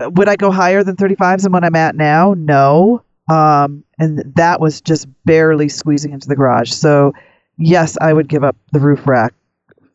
[0.00, 2.34] would I go higher than 35s than what I'm at now?
[2.34, 3.04] No.
[3.30, 6.70] Um, and that was just barely squeezing into the garage.
[6.72, 7.12] So,
[7.58, 9.34] yes, I would give up the roof rack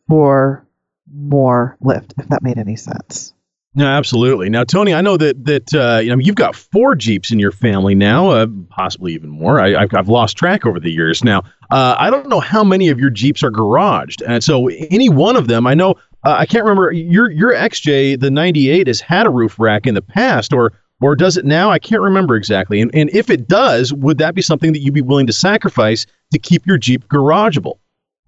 [0.08, 0.66] for
[1.12, 3.33] more lift, if that made any sense.
[3.76, 4.48] No, absolutely.
[4.50, 7.50] Now, Tony, I know that that uh, you know you've got four Jeeps in your
[7.50, 9.60] family now, uh, possibly even more.
[9.60, 11.24] I, I've, I've lost track over the years.
[11.24, 15.08] Now, uh, I don't know how many of your Jeeps are garaged, and so any
[15.08, 15.96] one of them, I know.
[16.22, 19.94] Uh, I can't remember your your XJ, the '98, has had a roof rack in
[19.94, 21.70] the past, or or does it now?
[21.70, 22.80] I can't remember exactly.
[22.80, 26.06] And and if it does, would that be something that you'd be willing to sacrifice
[26.32, 27.80] to keep your Jeep garageable?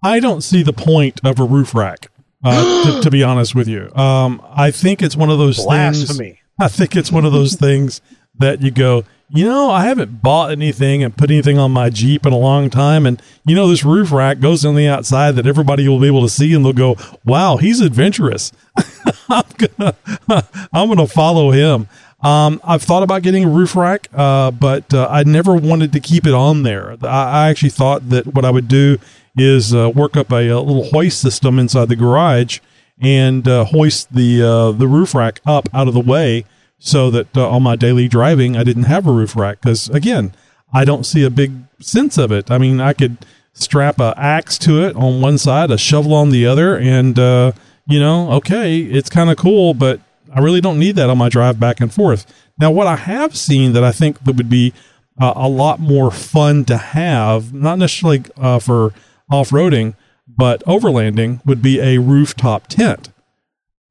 [0.03, 2.11] I don't see the point of a roof rack.
[2.45, 6.29] Uh, to, to be honest with you, um, I think it's one of those Blasphemy.
[6.31, 6.39] things.
[6.61, 8.01] I think it's one of those things
[8.39, 12.25] that you go, you know, I haven't bought anything and put anything on my Jeep
[12.27, 15.47] in a long time, and you know, this roof rack goes on the outside that
[15.47, 18.53] everybody will be able to see, and they'll go, "Wow, he's adventurous."
[19.29, 19.95] I'm gonna,
[20.73, 21.89] I'm gonna follow him.
[22.21, 26.01] Um, I've thought about getting a roof rack, uh, but uh, I never wanted to
[26.01, 26.97] keep it on there.
[27.03, 27.07] I,
[27.47, 28.99] I actually thought that what I would do
[29.37, 32.61] is uh, work up a, a little hoist system inside the garage
[33.01, 36.45] and uh, hoist the uh, the roof rack up out of the way
[36.79, 40.33] so that uh, on my daily driving I didn't have a roof rack because again
[40.73, 42.51] I don't see a big sense of it.
[42.51, 43.19] I mean I could
[43.53, 47.53] strap a axe to it on one side, a shovel on the other, and uh,
[47.87, 50.01] you know okay it's kind of cool, but
[50.35, 52.27] I really don't need that on my drive back and forth.
[52.59, 54.73] Now what I have seen that I think that would be
[55.19, 58.93] a lot more fun to have, not necessarily uh, for
[59.31, 59.95] off roading,
[60.29, 63.11] but overlanding, would be a rooftop tent.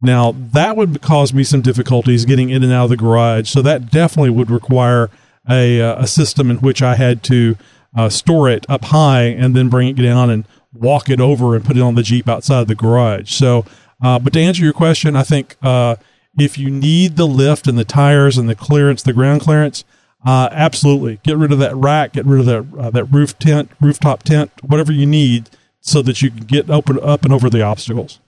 [0.02, 3.49] Now, that would cause me some difficulties getting in and out of the garage.
[3.49, 5.10] So, that definitely would require
[5.49, 7.57] a, uh, a system in which I had to
[7.95, 11.64] uh, store it up high and then bring it down and walk it over and
[11.64, 13.32] put it on the Jeep outside the garage.
[13.32, 13.66] So,
[14.03, 15.95] uh, but to answer your question, I think uh,
[16.38, 19.86] if you need the lift and the tires and the clearance, the ground clearance,
[20.26, 23.70] uh, absolutely get rid of that rack, get rid of that uh, that roof tent,
[23.80, 25.50] rooftop tent, whatever you need,
[25.80, 28.20] so that you can get open up and over the obstacles.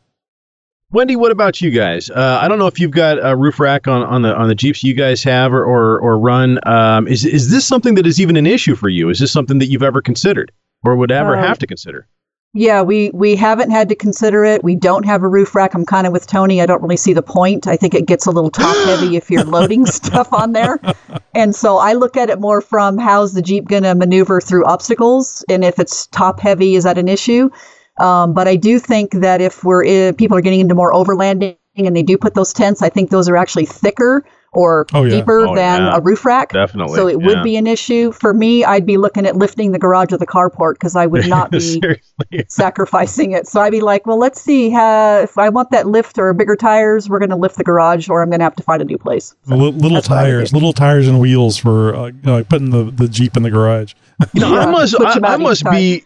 [0.89, 2.09] Wendy, what about you guys?
[2.09, 4.55] Uh, I don't know if you've got a roof rack on, on the on the
[4.55, 6.59] Jeeps you guys have or or, or run.
[6.65, 9.09] Um, is is this something that is even an issue for you?
[9.09, 10.51] Is this something that you've ever considered
[10.85, 12.07] or would ever Uh, have to consider?
[12.53, 14.63] Yeah, we we haven't had to consider it.
[14.63, 15.75] We don't have a roof rack.
[15.75, 16.61] I'm kind of with Tony.
[16.61, 17.67] I don't really see the point.
[17.67, 20.79] I think it gets a little top heavy if you're loading stuff on there.
[21.35, 24.65] And so I look at it more from how's the Jeep going to maneuver through
[24.65, 27.49] obstacles, and if it's top heavy, is that an issue?
[27.99, 31.57] Um, but I do think that if we're in, people are getting into more overlanding
[31.75, 34.25] and they do put those tents, I think those are actually thicker
[34.57, 35.11] or Oh, yeah.
[35.17, 35.95] deeper Oh, than yeah.
[35.97, 36.51] a roof rack.
[36.51, 37.27] Definitely, So it yeah.
[37.27, 38.65] would be an issue for me.
[38.65, 41.79] I'd be looking at lifting the garage or the carport because I would not be
[42.49, 43.47] sacrificing it.
[43.47, 44.73] So I'd be like, well, let's see.
[44.75, 48.09] Uh, if I want that lift or bigger tires, we're going to lift the garage,
[48.09, 49.35] or I'm going to have to find a new place.
[49.45, 53.37] Li- little tires, little tires and wheels for uh, you know, putting the, the Jeep
[53.37, 53.93] in the garage.
[54.33, 55.73] You know, I must I, I each must time.
[55.75, 56.05] be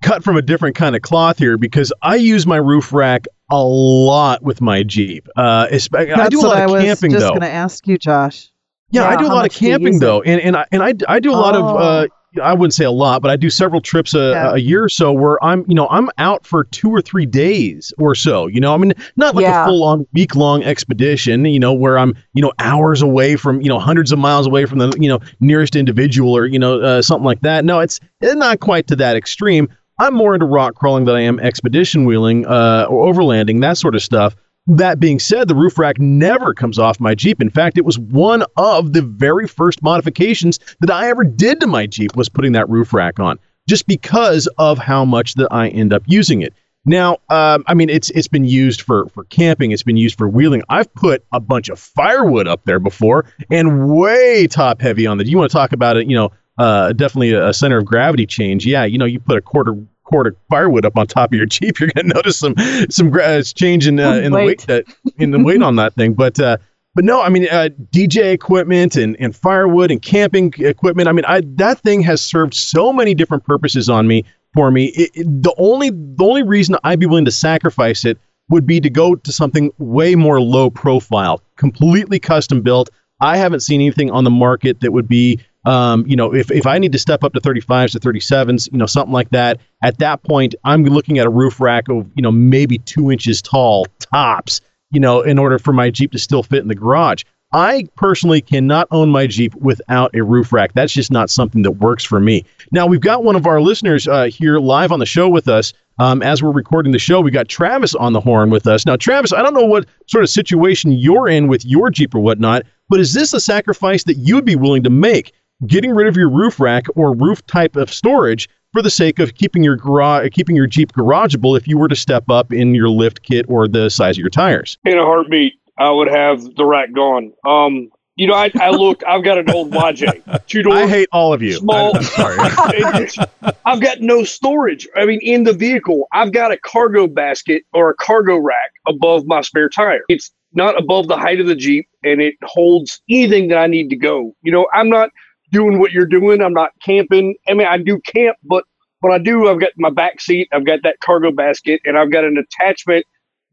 [0.00, 3.62] cut from a different kind of cloth here because I use my roof rack a
[3.62, 5.28] lot with my Jeep.
[5.36, 8.50] Uh, I do a what lot I of was just going to ask you, Josh.
[8.90, 10.82] Yeah, I do a lot of much do you camping though, and and I and
[10.82, 11.76] I, I do a lot of Oh.
[11.78, 12.06] uh,
[12.42, 14.54] I wouldn't say a lot, but I do several trips a, Yeah.
[14.54, 17.92] a year or so where I'm you know I'm out for two or three days
[17.98, 18.46] or so.
[18.46, 19.64] You know, I mean not like Yeah.
[19.64, 21.44] a full on week long expedition.
[21.46, 24.64] You know, where I'm you know hours away from you know hundreds of miles away
[24.66, 27.64] from the you know nearest individual or you know uh, something like that.
[27.64, 29.68] No, it's it's not quite to that extreme.
[30.02, 33.94] I'm more into rock crawling than I am expedition wheeling uh, or overlanding that sort
[33.94, 34.34] of stuff.
[34.66, 37.40] That being said, the roof rack never comes off my Jeep.
[37.40, 41.68] In fact, it was one of the very first modifications that I ever did to
[41.68, 43.38] my Jeep was putting that roof rack on,
[43.68, 46.52] just because of how much that I end up using it.
[46.84, 49.70] Now, um, I mean, it's it's been used for for camping.
[49.70, 50.64] It's been used for wheeling.
[50.68, 55.26] I've put a bunch of firewood up there before, and way top heavy on the.
[55.28, 56.08] You want to talk about it?
[56.08, 58.66] You know, uh, definitely a, a center of gravity change.
[58.66, 59.76] Yeah, you know, you put a quarter
[60.12, 62.54] quart of firewood up on top of your Jeep, you're going to notice some
[62.90, 64.84] some uh, change in uh, in the weight that
[65.16, 66.12] in the weight on that thing.
[66.14, 66.58] But uh,
[66.94, 71.08] but no, I mean uh, DJ equipment and and firewood and camping equipment.
[71.08, 74.24] I mean, I that thing has served so many different purposes on me
[74.54, 74.86] for me.
[74.88, 78.18] It, it- the only the only reason I'd be willing to sacrifice it
[78.50, 82.90] would be to go to something way more low profile, completely custom built.
[83.20, 86.66] I haven't seen anything on the market that would be, um, you know, if, if
[86.66, 89.98] I need to step up to 35s to 37s, you know, something like that, at
[89.98, 93.86] that point, I'm looking at a roof rack of, you know, maybe two inches tall
[93.98, 94.60] tops,
[94.90, 97.22] you know, in order for my Jeep to still fit in the garage.
[97.54, 100.72] I personally cannot own my Jeep without a roof rack.
[100.72, 102.44] That's just not something that works for me.
[102.72, 105.74] Now, we've got one of our listeners uh, here live on the show with us.
[105.98, 108.86] Um, as we're recording the show, we got Travis on the horn with us.
[108.86, 112.20] Now, Travis, I don't know what sort of situation you're in with your Jeep or
[112.20, 115.32] whatnot, but is this a sacrifice that you'd be willing to make?
[115.66, 119.34] Getting rid of your roof rack or roof type of storage for the sake of
[119.34, 122.88] keeping your garage, keeping your Jeep garageable if you were to step up in your
[122.88, 124.78] lift kit or the size of your tires.
[124.84, 127.32] in a heartbeat, I would have the rack gone.
[127.46, 130.74] Um, you know, I, I look, I've got an old YJ, two door.
[130.74, 131.52] I hate all of you.
[131.52, 131.96] Small.
[131.96, 132.38] I'm sorry.
[133.64, 134.86] I've got no storage.
[134.96, 139.26] I mean, in the vehicle, I've got a cargo basket or a cargo rack above
[139.26, 140.02] my spare tire.
[140.08, 143.88] It's not above the height of the Jeep, and it holds anything that I need
[143.90, 144.34] to go.
[144.42, 145.10] You know, I'm not
[145.52, 146.40] doing what you're doing.
[146.42, 147.36] I'm not camping.
[147.48, 148.64] I mean, I do camp, but
[149.00, 152.10] when I do, I've got my back seat, I've got that cargo basket, and I've
[152.10, 153.04] got an attachment,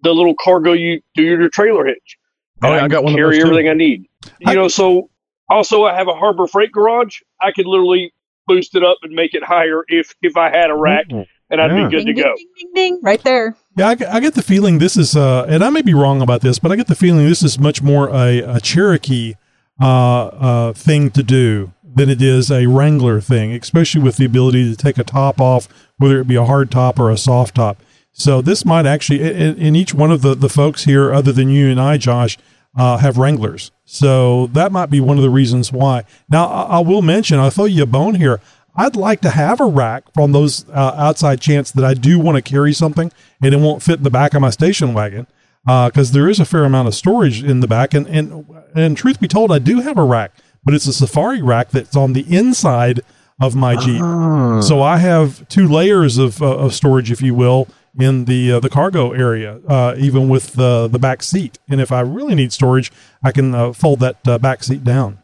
[0.03, 2.17] the little cargo you do your trailer hitch.
[2.63, 3.49] Oh, yeah, I got one of carry those, too.
[3.51, 4.05] everything I need.
[4.39, 5.09] You know, so
[5.49, 7.17] also I have a Harbor Freight garage.
[7.41, 8.13] I could literally
[8.47, 11.26] boost it up and make it higher if if I had a rack, and
[11.61, 11.85] I'd Yeah.
[11.88, 12.35] be good to Ding, go.
[12.35, 13.55] ding, ding, ding, right there.
[13.77, 16.21] Yeah, I, get- I get the feeling this is, uh, and I may be wrong
[16.21, 19.35] about this, but I get the feeling this is much more a, a Cherokee
[19.81, 24.70] uh, uh, thing to do than it is a Wrangler thing, especially with the ability
[24.70, 25.68] to take a top off,
[25.98, 27.78] whether it be a hard top or a soft top.
[28.11, 31.70] So this might actually, in, each one of the, the folks here, other than you
[31.70, 32.38] and I, Josh,
[32.78, 33.72] uh, have Wranglers.
[33.86, 36.03] So that might be one of the reasons why.
[36.30, 38.41] Now, I, I will mention, I'll throw you a bone here.
[38.76, 42.36] I'd like to have a rack from those uh, outside chance that I do want
[42.36, 43.11] to carry something
[43.41, 45.28] and it won't fit in the back of my station wagon
[45.66, 47.94] because there is a fair amount of storage in the back.
[47.94, 48.45] And, and,
[48.76, 50.32] and truth be told, I do have a rack,
[50.64, 53.02] but it's a safari rack that's on the inside
[53.41, 54.02] of my Jeep.
[54.02, 54.60] Ah.
[54.61, 57.68] So I have two layers of, uh, of storage, if you will,
[57.98, 61.57] in the uh, the cargo area, uh, even with the the back seat.
[61.69, 62.91] And if I really need storage,
[63.23, 65.19] I can uh, fold that uh, back seat down.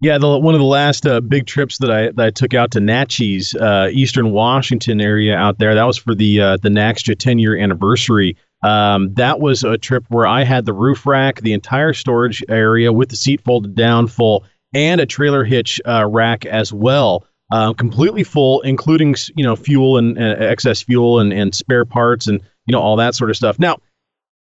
[0.00, 2.72] Yeah, the, one of the last uh, big trips that I that I took out
[2.72, 5.74] to Naches, uh, Eastern Washington area out there.
[5.74, 8.36] That was for the uh, the NAXJA 10 year anniversary.
[8.62, 12.92] Um, that was a trip where I had the roof rack, the entire storage area
[12.92, 14.44] with the seat folded down full,
[14.74, 19.96] and a trailer hitch uh, rack as well, uh, completely full, including you know fuel
[19.96, 23.36] and uh, excess fuel and, and spare parts and you know all that sort of
[23.36, 23.58] stuff.
[23.58, 23.78] Now,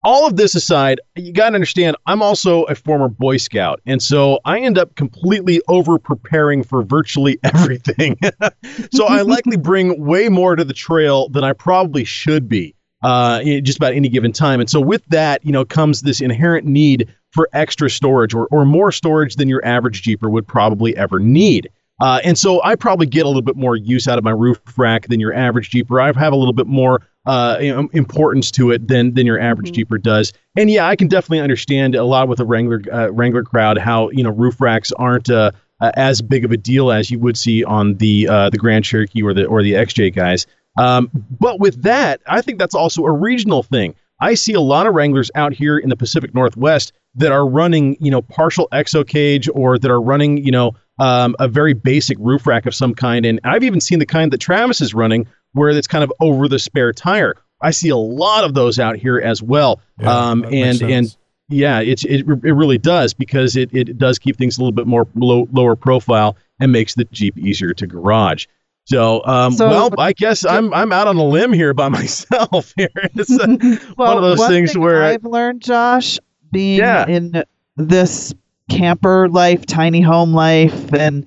[0.04, 3.80] all of this aside, you got to understand, I'm also a former Boy Scout.
[3.86, 8.18] And so I end up completely over preparing for virtually everything.
[8.92, 12.73] so I likely bring way more to the trail than I probably should be
[13.04, 14.60] uh, just about any given time.
[14.60, 18.64] And so with that, you know, comes this inherent need for extra storage or, or
[18.64, 21.68] more storage than your average Jeeper would probably ever need.
[22.00, 24.58] Uh, and so I probably get a little bit more use out of my roof
[24.76, 26.00] rack than your average Jeeper.
[26.00, 27.58] I have a little bit more uh,
[27.92, 30.32] importance to it than than your average Jeeper does.
[30.56, 34.10] And yeah, I can definitely understand a lot with the Wrangler uh, Wrangler crowd how
[34.10, 37.38] you know roof racks aren't uh, uh, as big of a deal as you would
[37.38, 40.46] see on the uh, the Grand Cherokee or the or the XJ guys.
[40.76, 41.10] Um,
[41.40, 43.94] but with that, I think that's also a regional thing.
[44.20, 47.96] I see a lot of Wranglers out here in the Pacific Northwest that are running,
[48.00, 52.16] you know, partial exo cage or that are running, you know, um, a very basic
[52.20, 53.26] roof rack of some kind.
[53.26, 56.48] And I've even seen the kind that Travis is running where it's kind of over
[56.48, 57.34] the spare tire.
[57.60, 59.80] I see a lot of those out here as well.
[59.98, 61.16] Yeah, um, and and
[61.48, 64.86] yeah, it's it, it really does because it, it does keep things a little bit
[64.86, 68.46] more low, lower profile and makes the Jeep easier to garage.
[68.86, 72.72] So, um, So- well, I guess I'm I'm out on a limb here by myself.
[72.76, 73.46] Here, it's uh,
[73.96, 76.18] one of those one things thing where I've learned, Josh,
[76.52, 77.06] being Yeah.
[77.06, 77.42] in
[77.76, 78.34] this
[78.70, 81.26] camper life, tiny home life, and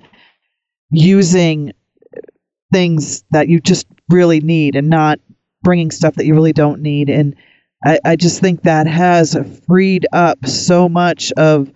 [0.90, 1.72] using
[2.72, 5.18] things that you just really need and not
[5.62, 7.10] bringing stuff that you really don't need.
[7.10, 7.34] And
[7.84, 9.36] I, I just think that has
[9.66, 11.70] freed up so much of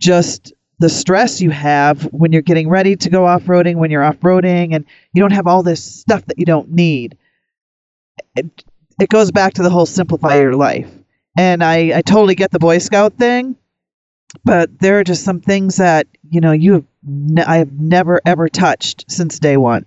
[0.00, 4.04] just the stress you have when you're getting ready to go off roading, when you're
[4.04, 7.16] off roading, and you don't have all this stuff that you don't need.
[8.36, 8.64] It,
[9.00, 10.90] it goes back to the whole simplify your life.
[11.36, 13.56] And I, I totally get the Boy Scout thing,
[14.44, 18.20] but there are just some things that you know you have ne- I have never
[18.26, 19.86] ever touched since day one.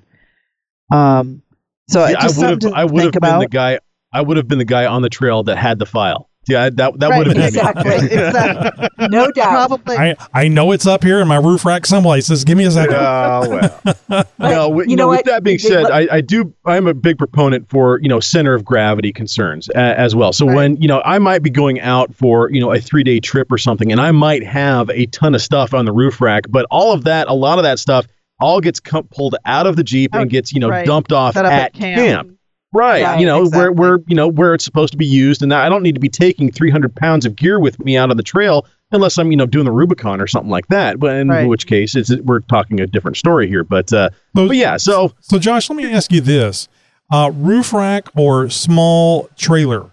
[0.92, 1.42] Um,
[1.90, 3.40] so Yeah, just I would have I would have been about.
[3.42, 3.80] the guy.
[4.14, 6.30] I would have been the guy on the trail that had the file.
[6.48, 7.96] Yeah, that that would have been exactly.
[8.18, 8.88] exactly.
[9.10, 9.50] No doubt.
[9.52, 9.96] Probably.
[9.96, 12.28] I, I know it's up here in my roof rack someplace.
[12.30, 12.96] Just give me a second.
[12.96, 14.26] Oh well.
[14.40, 16.52] no, wi- you no, know with that being They- said, let- I, I do.
[16.66, 20.34] I'm a big proponent for you know center of gravity concerns a, as well.
[20.34, 20.56] So Right.
[20.56, 23.52] when you know I might be going out for you know a three day trip
[23.52, 26.66] or something, and I might have a ton of stuff on the roof rack, but
[26.72, 28.08] all of that, a lot of that stuff,
[28.40, 30.88] all gets com- pulled out of the jeep and oh, gets you know right.
[30.88, 32.02] dumped off at at camp.
[32.02, 32.38] camp.
[32.74, 33.80] Right, Right, you know where exactly.
[33.80, 36.08] where you know where it's supposed to be used, and I don't need to be
[36.10, 39.46] taking 300 pounds of gear with me out on the trail unless I'm you know
[39.46, 40.98] doing the Rubicon or something like that.
[40.98, 41.48] But in Right.
[41.48, 43.66] which case, it's we're talking a different story here.
[43.66, 46.70] But uh, So- but yeah, so So, Josh, let me ask you this:
[47.12, 49.88] uh, roof rack or small trailer?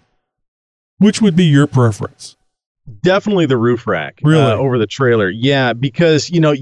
[0.99, 2.35] Which would be your preference?
[3.03, 4.41] definitely the roof rack Really?
[4.41, 5.29] uh, over the trailer.
[5.29, 6.55] Yeah, because you know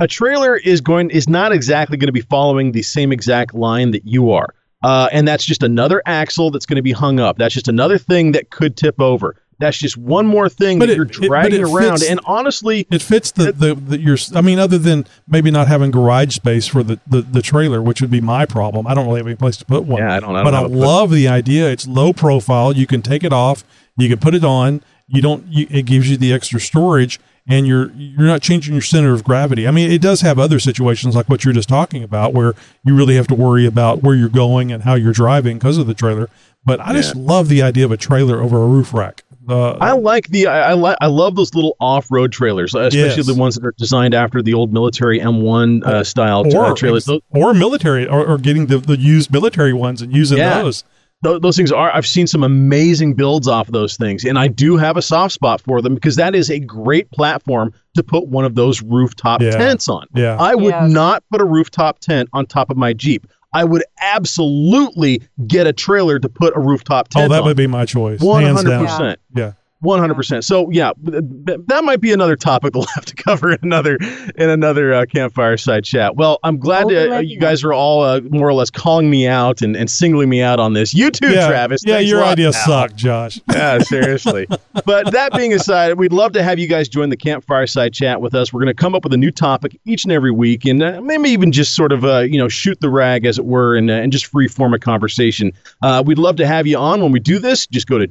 [0.00, 3.90] a trailer is going is not exactly going to be following the same exact line
[3.90, 4.54] that you are.
[4.82, 7.38] Uh, and that's just another axle that's going to be hung up.
[7.38, 9.36] That's just another thing that could tip over.
[9.58, 11.98] That's just one more thing But that it- you're dragging it around.
[11.98, 14.16] fits- and honestly, It fits the the, the your.
[14.34, 18.00] I mean, other than maybe not having garage space for the, the, the trailer, which
[18.00, 18.88] would be my problem.
[18.88, 20.02] I don't really have any place to put one.
[20.02, 21.70] Yeah, I don't- I don't but I love the idea.
[21.70, 22.72] It's low profile.
[22.76, 23.62] You can take it off.
[23.96, 24.82] You can put it on.
[25.08, 25.46] You don't.
[25.46, 29.24] You, it gives you the extra storage, and you're you're not changing your center of
[29.24, 29.66] gravity.
[29.68, 32.54] I mean, it does have other situations like what you're just talking about, where
[32.84, 35.86] you really have to worry about where you're going and how you're driving because of
[35.86, 36.28] the trailer.
[36.64, 39.24] But I just love the idea of a trailer over a roof rack.
[39.48, 43.26] Uh, I like the I I, li- I love those little off-road trailers, especially Yes.
[43.26, 47.08] the ones that are designed after the old military M1 uh, style uh, or trailers.
[47.30, 50.62] Or military, or, or getting the, the used military ones and using Yeah.
[50.62, 50.84] those.
[51.22, 54.48] Tho- those things are i've seen some amazing builds off of those things and i
[54.48, 58.26] do have a soft spot for them because that is a great platform to put
[58.26, 59.52] one of those rooftop Yeah.
[59.52, 60.36] tents on Yeah.
[60.38, 60.90] i would Yes.
[60.90, 65.74] not put a rooftop tent on top of my jeep I would absolutely get a
[65.74, 67.26] trailer to put a rooftop oh, tent.
[67.30, 67.48] Oh, that on.
[67.48, 68.18] would be my choice.
[68.22, 68.86] Hands hundred down.
[68.86, 69.20] percent.
[69.34, 69.52] Yeah.
[69.82, 70.44] One hundred percent.
[70.44, 73.96] So yeah, th- th- that might be another topic we'll have to cover in another
[74.36, 76.14] in another uh, campfire side chat.
[76.14, 79.10] Well, I'm glad Hold that, uh, you guys are all uh, more or less calling
[79.10, 80.94] me out and, and singling me out on this.
[80.94, 81.48] You too, yeah.
[81.48, 81.82] Travis.
[81.84, 82.66] Yeah, your idea lot, ideas pal.
[82.66, 83.40] suck, Josh.
[83.52, 84.46] Yeah, seriously.
[84.86, 88.20] but that being aside, we'd love to have you guys join the campfire side chat
[88.20, 88.52] with us.
[88.52, 91.00] We're going to come up with a new topic each and every week, and uh,
[91.00, 93.90] maybe even just sort of uh, you know shoot the rag, as it were, and,
[93.90, 95.52] uh, and just free form a conversation.
[95.82, 97.66] Uh, we'd love to have you on when we do this.
[97.66, 98.06] Just go to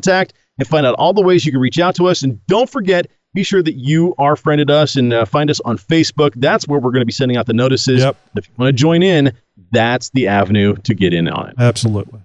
[0.00, 2.22] jeeptalkshow.com/contact and find out all the ways you can reach out to us.
[2.22, 3.06] And don't forget.
[3.34, 6.32] Be sure that you are friended us and uh, find us on Facebook.
[6.36, 8.02] That's where we're going to be sending out the notices.
[8.02, 8.16] Yep.
[8.36, 9.32] If you want to join in,
[9.72, 11.56] that's the avenue to get in on it.
[11.58, 12.20] Absolutely.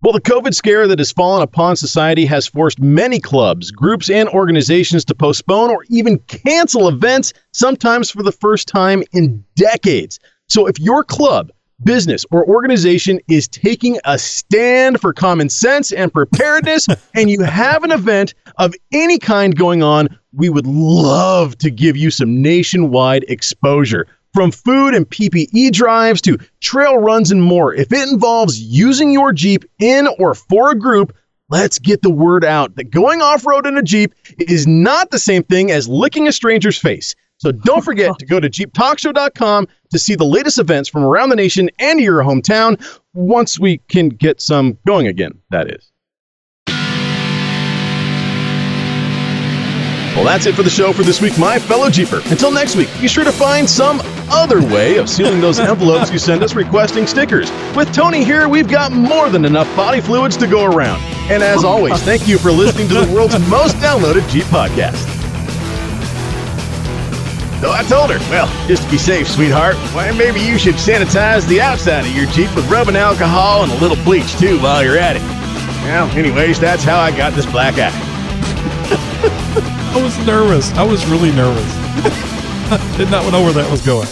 [0.00, 4.28] Well, the COVID scare that has fallen upon society has forced many clubs, groups, and
[4.28, 10.20] organizations to postpone or even cancel events, sometimes for the first time in decades.
[10.48, 11.50] So if your club,
[11.84, 17.84] business, or organization is taking a stand for common sense and preparedness, and you have
[17.84, 23.24] an event of any kind going on, we would love to give you some nationwide
[23.28, 24.06] exposure.
[24.34, 29.32] From food and PPE drives to trail runs and more, if it involves using your
[29.32, 31.16] Jeep in or for a group,
[31.48, 35.18] let's get the word out that going off road in a Jeep is not the
[35.18, 37.14] same thing as licking a stranger's face.
[37.38, 41.36] So don't forget to go to JeepTalkShow.com to see the latest events from around the
[41.36, 42.84] nation and your hometown
[43.14, 45.90] once we can get some going again, that is.
[50.18, 52.20] Well, that's it for the show for this week, my fellow Jeeper.
[52.24, 54.00] Until next week, be sure to find some
[54.30, 57.52] other way of sealing those envelopes you send us requesting stickers.
[57.76, 61.00] With Tony here, we've got more than enough body fluids to go around.
[61.30, 65.17] And as always, thank you for listening to the world's most downloaded Jeep podcast.
[67.60, 71.44] So I told her, well, just to be safe, sweetheart, why maybe you should sanitize
[71.48, 74.96] the outside of your Jeep with rubbing alcohol and a little bleach too while you're
[74.96, 75.22] at it.
[75.82, 77.90] Well, anyways, that's how I got this black eye.
[79.92, 80.70] I was nervous.
[80.74, 81.74] I was really nervous.
[82.96, 84.06] Did not know where that was going.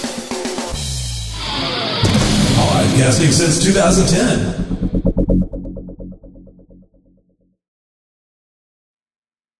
[2.57, 4.66] Podcasting since 2010.